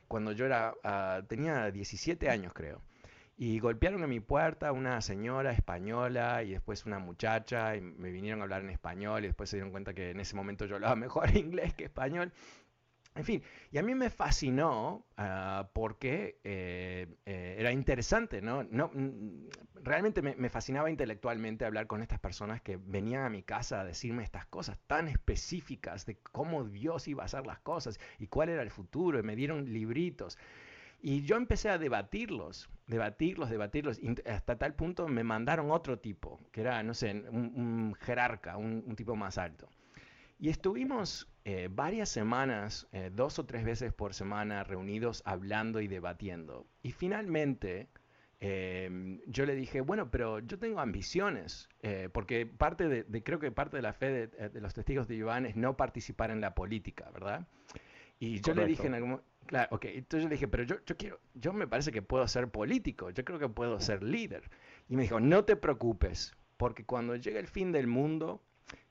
[0.08, 2.82] cuando yo era, uh, tenía 17 años creo.
[3.44, 8.38] Y golpearon a mi puerta una señora española y después una muchacha y me vinieron
[8.38, 10.94] a hablar en español y después se dieron cuenta que en ese momento yo hablaba
[11.08, 12.32] mejor inglés que español.
[13.16, 18.62] En fin, y a mí me fascinó uh, porque eh, eh, era interesante, ¿no?
[18.62, 19.48] no mm,
[19.82, 23.84] realmente me, me, fascinaba intelectualmente hablar con estas personas que venían a mi casa a
[23.84, 28.50] decirme estas cosas tan específicas de cómo Dios iba a hacer las cosas y cuál
[28.50, 30.38] era el futuro, y me dieron libritos.
[31.02, 36.40] Y yo empecé a debatirlos, debatirlos, debatirlos, y hasta tal punto me mandaron otro tipo,
[36.52, 39.68] que era, no sé, un, jerarca, un, un tipo más alto.
[40.38, 45.88] Y estuvimos eh, varias semanas, eh, dos o tres veces por semana, reunidos hablando y
[45.88, 46.66] debatiendo.
[46.82, 47.88] Y finalmente
[48.40, 53.50] em, yo le dije, bueno, pero yo tengo ambiciones, eh, porque parte de, creo que
[53.50, 57.10] parte de la fe de, los testigos de Iván es no participar en la política,
[57.12, 57.46] ¿verdad?
[58.24, 60.96] Y yo le dije en algún claro, ok, entonces yo le dije, pero yo, yo
[60.96, 64.48] quiero, yo me parece que puedo ser político, yo creo que puedo ser líder.
[64.88, 68.40] Y me dijo, no te preocupes, porque cuando llegue el fin del mundo,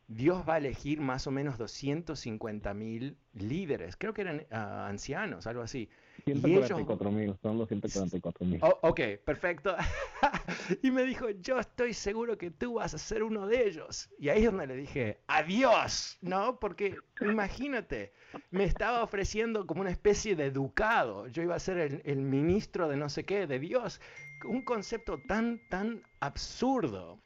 [0.09, 5.47] Dios va a elegir más o menos 250 mil líderes, creo que eran ah, ancianos,
[5.47, 5.89] algo así.
[6.23, 8.59] 144 mil, son los 144 mil.
[8.63, 9.75] Oh, ok, perfecto.
[10.83, 14.09] y me dijo, yo estoy seguro que tú vas a ser uno de ellos.
[14.19, 16.59] Y ahí es donde le dije, adiós, ¿no?
[16.59, 18.13] Porque imagínate,
[18.49, 21.27] me estaba ofreciendo como una especie de educado.
[21.27, 24.01] Yo iba a ser el, el ministro de no sé qué, de Dios.
[24.45, 27.21] Un concepto tan, tan absurdo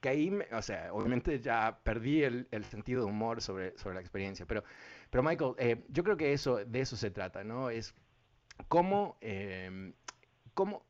[0.00, 4.46] que ahí, o sea, obviamente ya perdí el, sentido de humor sobre, sobre la experiencia,
[4.46, 4.64] pero,
[5.10, 7.70] pero Michael, eh, yo creo que eso, de eso se trata, ¿no?
[7.70, 7.94] Es
[8.68, 9.94] cómo, em,
[10.54, 10.84] cómo,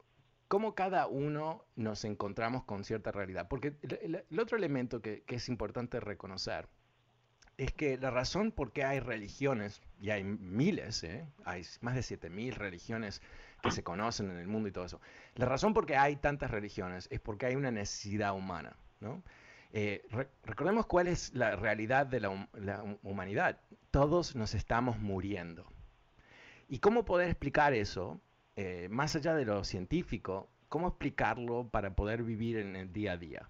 [0.49, 3.49] cómo, cada uno nos encontramos con cierta realidad.
[3.49, 6.69] Porque el, otro elemento que, que, es importante reconocer
[7.61, 11.27] es que la razón por qué hay religiones, y hay miles, ¿eh?
[11.45, 13.21] hay más de 7.000 religiones
[13.63, 15.01] que se conocen en el mundo y todo eso,
[15.35, 18.77] la razón por qué hay tantas religiones es porque hay una necesidad humana.
[19.73, 20.09] Eh,
[20.45, 22.31] recordemos cuál es la realidad de la,
[23.03, 23.59] humanidad.
[23.91, 25.67] Todos nos estamos muriendo.
[26.71, 28.21] ¿Y cómo poder explicar eso,
[28.55, 33.17] eh, más allá de lo científico, cómo explicarlo para poder vivir en el día a
[33.17, 33.49] día?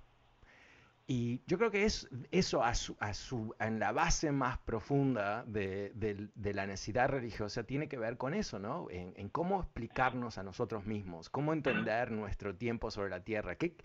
[1.06, 5.92] Y yo creo que es eso a su, en la base más profunda de,
[6.34, 8.88] la necesidad religiosa tiene que ver con eso, ¿no?
[8.90, 13.76] En, en, cómo explicarnos a nosotros mismos, cómo entender nuestro tiempo sobre la tierra, qué,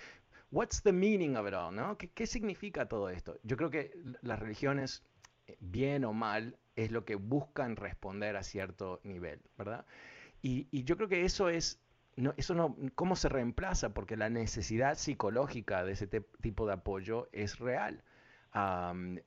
[0.51, 1.97] what's the meaning of it all, ¿no?
[1.97, 3.37] ¿Qué, significa todo esto?
[3.43, 5.03] Yo creo que las religiones,
[5.47, 9.85] eh, bien o mal, es lo que buscan responder a cierto nivel, ¿verdad?
[10.41, 11.81] Y, yo creo que eso es,
[12.15, 13.93] no, eso no, ¿cómo se reemplaza?
[13.93, 18.03] Porque la necesidad psicológica de ese tipo de apoyo es real.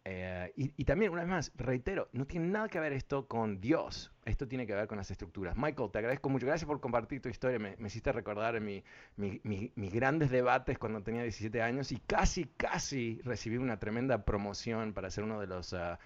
[0.05, 4.13] Eh, y, también, una vez más, reitero, no tiene nada que ver esto con Dios,
[4.29, 5.57] esto tiene que ver con las estructuras.
[5.57, 8.83] Michael, te agradezco mucho, gracias por compartir tu historia, me, hiciste recordar mi,
[9.17, 15.11] mis grandes debates cuando tenía 17 años y casi, casi recibí una tremenda promoción para
[15.11, 15.97] ser uno de los uh,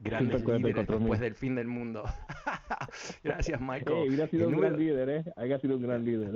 [0.00, 2.04] grandes líderes después del fin del mundo.
[3.24, 4.18] gracias, Michael.
[4.18, 5.24] Hey, sido un gran líder, ¿eh?
[5.36, 6.30] Haya sido un gran líder.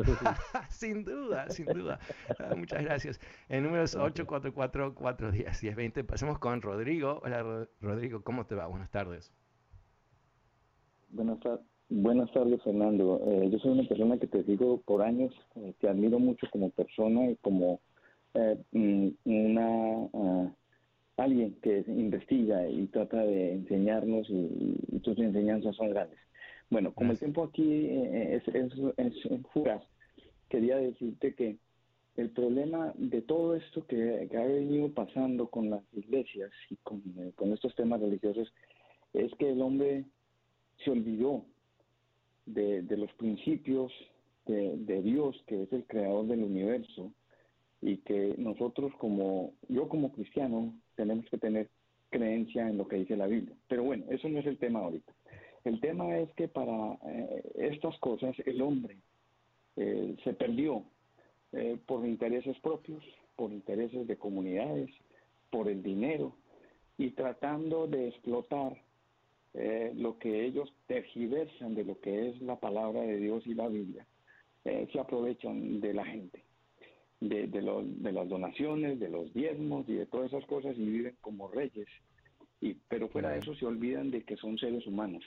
[0.69, 1.99] sin duda, sin duda.
[2.39, 3.21] Ah, muchas gracias.
[3.49, 7.21] El número es 844 410 1020 Pasemos con Rodrigo.
[7.23, 8.67] Hola Rodrigo, ¿cómo te va?
[8.67, 9.33] Buenas tardes.
[11.13, 11.39] Buenas,
[11.89, 13.21] buenas tardes, Fernando.
[13.27, 16.71] Eh, yo soy una persona que te sigo por años, eh, te admiro mucho como
[16.71, 17.81] persona y como
[18.35, 20.53] eh, mm, una ah,
[21.19, 26.19] alguien que investiga y trata de enseñarnos y, tus enseñanzas son grandes.
[26.71, 29.15] Bueno, como el tiempo aquí es, es, es
[29.53, 29.83] fugaz,
[30.49, 31.59] quería decirte que
[32.17, 37.33] el problema de todo esto que, ha venido pasando con las iglesias y con, eh,
[37.53, 38.53] estos temas religiosos
[39.15, 40.05] es que el hombre
[40.79, 41.45] se olvidó
[42.47, 43.93] de, los principios
[44.47, 47.13] de, Dios, que es el creador del universo,
[47.81, 51.69] y que nosotros como, yo como cristiano, tenemos que tener
[52.11, 53.57] creencia en lo que dice la Biblia.
[53.69, 55.13] Pero bueno, eso no es el tema ahorita.
[55.65, 58.99] El tema es que para eh, estas cosas el hombre
[59.77, 60.85] eh, se perdió
[61.53, 63.03] eh, por intereses propios,
[63.37, 64.91] por intereses de comunidades,
[65.51, 66.35] por el dinero
[66.99, 68.77] y tratando de explotar
[69.55, 73.69] eh, lo que ellos tergiversan de lo que es la palabra de Dios y la
[73.69, 74.07] Biblia,
[74.65, 76.45] eh, se aprovechan de la gente.
[77.21, 81.17] de, de, de las donaciones, de los diezmos y de todas esas cosas y viven
[81.21, 81.87] como reyes.
[82.61, 85.25] Y, pero fuera de eso se olvidan de que son seres humanos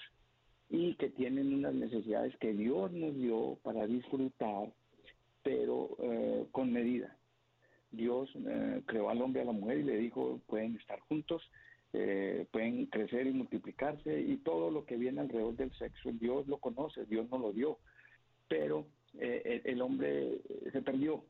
[0.70, 4.74] y que tienen unas necesidades que Dios nos dio para disfrutar,
[5.44, 7.16] pero eh, con medida.
[7.92, 11.42] Dios eh, creó al hombre y a la mujer y le dijo, pueden estar juntos,
[11.98, 16.58] eh, pueden crecer y multiplicarse y todo lo que viene alrededor del sexo, Dios lo
[16.58, 17.78] conoce, Dios no lo dio,
[18.48, 18.86] pero
[19.18, 20.42] el, hombre
[20.74, 21.24] se perdió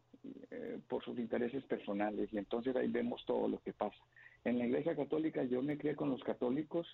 [0.88, 3.98] por sus intereses personales y entonces ahí vemos todo lo que pasa.
[4.44, 6.88] En la Iglesia Católica yo me crié con los católicos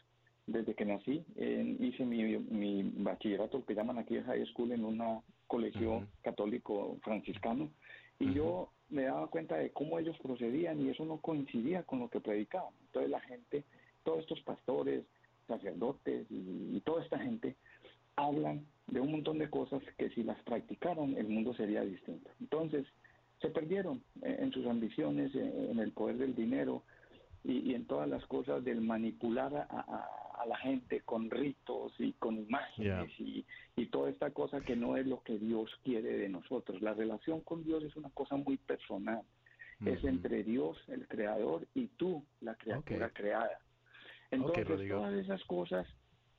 [0.48, 1.24] desde que nací.
[1.38, 7.72] hice mi, mi, bachillerato, que llaman aquí high school, en un colegio católico franciscano.
[8.20, 12.10] Y yo me daba cuenta de cómo ellos procedían y eso no coincidía con lo
[12.10, 12.74] que predicaban.
[12.88, 13.64] Entonces la gente,
[14.04, 15.04] todos estos pastores,
[15.48, 17.56] sacerdotes y, toda esta gente
[18.16, 22.30] hablan de un montón de cosas que si las practicaran el mundo sería distinto.
[22.40, 22.86] Entonces
[23.40, 26.84] se perdieron en sus ambiciones, en el poder del dinero,
[27.44, 30.08] y, en todas las cosas del manipular a,
[30.48, 35.06] la gente con ritos y con imágenes y, y, toda esta cosa que no es
[35.08, 36.82] lo que Dios quiere de nosotros.
[36.82, 39.22] La relación con Dios es una cosa muy personal.
[39.86, 43.60] Es entre Dios, el creador, y tú, la criatura creada.
[44.30, 45.88] Entonces, todas esas cosas,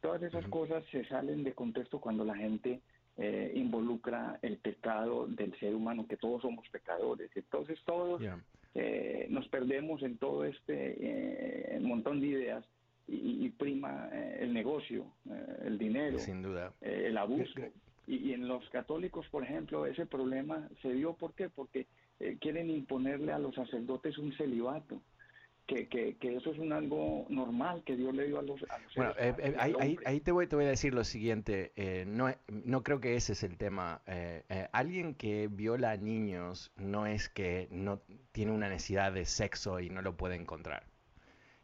[0.01, 2.81] todas esas cosas se salen de contexto cuando la gente
[3.19, 7.31] eh, involucra el pecado del ser humano, que todos somos pecadores.
[7.35, 8.23] Entonces todos
[8.75, 12.65] eh, nos perdemos en todo este eh, montón de ideas
[13.09, 15.07] y, prima eh, el negocio,
[15.65, 16.73] el dinero, Sin duda.
[16.81, 17.61] el abuso.
[18.07, 21.49] Y, en los católicos, por ejemplo, ese problema se dio, ¿por qué?
[21.49, 21.87] Porque
[22.41, 25.01] quieren imponerle a los sacerdotes un celibato
[25.67, 28.61] que, que, eso es un algo normal que Dios le dio a los...
[28.97, 32.35] bueno, eh, eh, ahí, ahí, te, voy, te voy a decir lo siguiente, eh, no,
[32.49, 34.03] no creo que ese es el tema.
[34.73, 38.01] alguien que viola a niños no es que no
[38.33, 40.85] tiene una necesidad de sexo y no lo puede encontrar.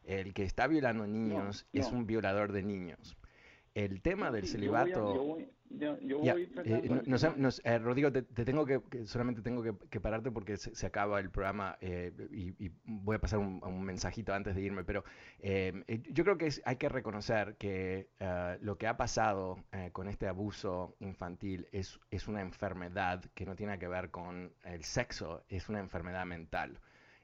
[0.08, 3.18] El que está violando niños es un violador de niños.
[3.74, 5.36] El tema del celibato...
[5.70, 12.10] Eh, Rodrigo, te, tengo que, solamente tengo que, pararte porque se, acaba el programa eh,
[12.32, 15.04] y, voy a pasar un, mensajito antes de irme, pero
[15.40, 18.08] eh, yo creo que hay que reconocer que
[18.62, 23.78] lo que ha pasado con este abuso infantil es, es una enfermedad que no tiene
[23.78, 26.80] que ver con el sexo, es una enfermedad mental.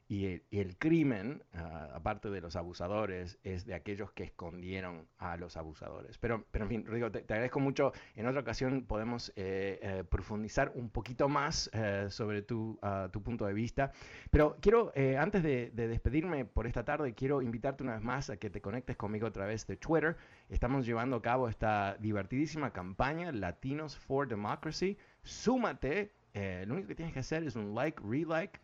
[0.07, 5.57] Y el, crimen, ah, aparte de los abusadores, es de aquellos que escondieron a los
[5.57, 6.19] abusadores.
[6.19, 7.93] Pero, pero en fin, Rodrigo, te, agradezco mucho.
[8.15, 13.23] En otra ocasión podemos eh, eh, profundizar un poquito más eh, sobre tu, ah, tu,
[13.23, 13.93] punto de vista.
[14.31, 18.37] Pero quiero, antes de, de, despedirme por esta tarde, quiero invitarte una vez más a
[18.37, 20.19] que te conectes conmigo a través de Twitter.
[20.51, 24.99] Estamos llevando a cabo esta divertidísima campaña, Latinos for Democracy.
[25.23, 26.13] Súmate.
[26.35, 28.64] lo único que tienes que hacer es un like, re-like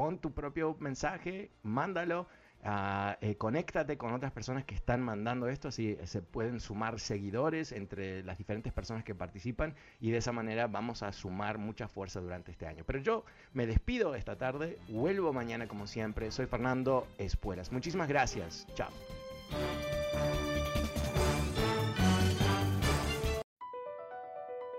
[0.00, 2.26] pon tu propio mensaje, mándalo,
[2.64, 7.70] uh, eh, conéctate con otras personas que están mandando esto, así se pueden sumar seguidores
[7.70, 12.18] entre las diferentes personas que participan y de esa manera vamos a sumar mucha fuerza
[12.22, 12.82] durante este año.
[12.86, 17.70] Pero yo me despido esta tarde, vuelvo mañana como siempre, soy Fernando Espuelas.
[17.70, 18.88] Muchísimas gracias, chao.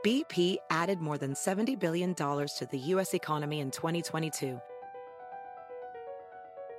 [0.03, 3.13] BP added more than $70 billion to the U.S.
[3.13, 4.59] economy in 2022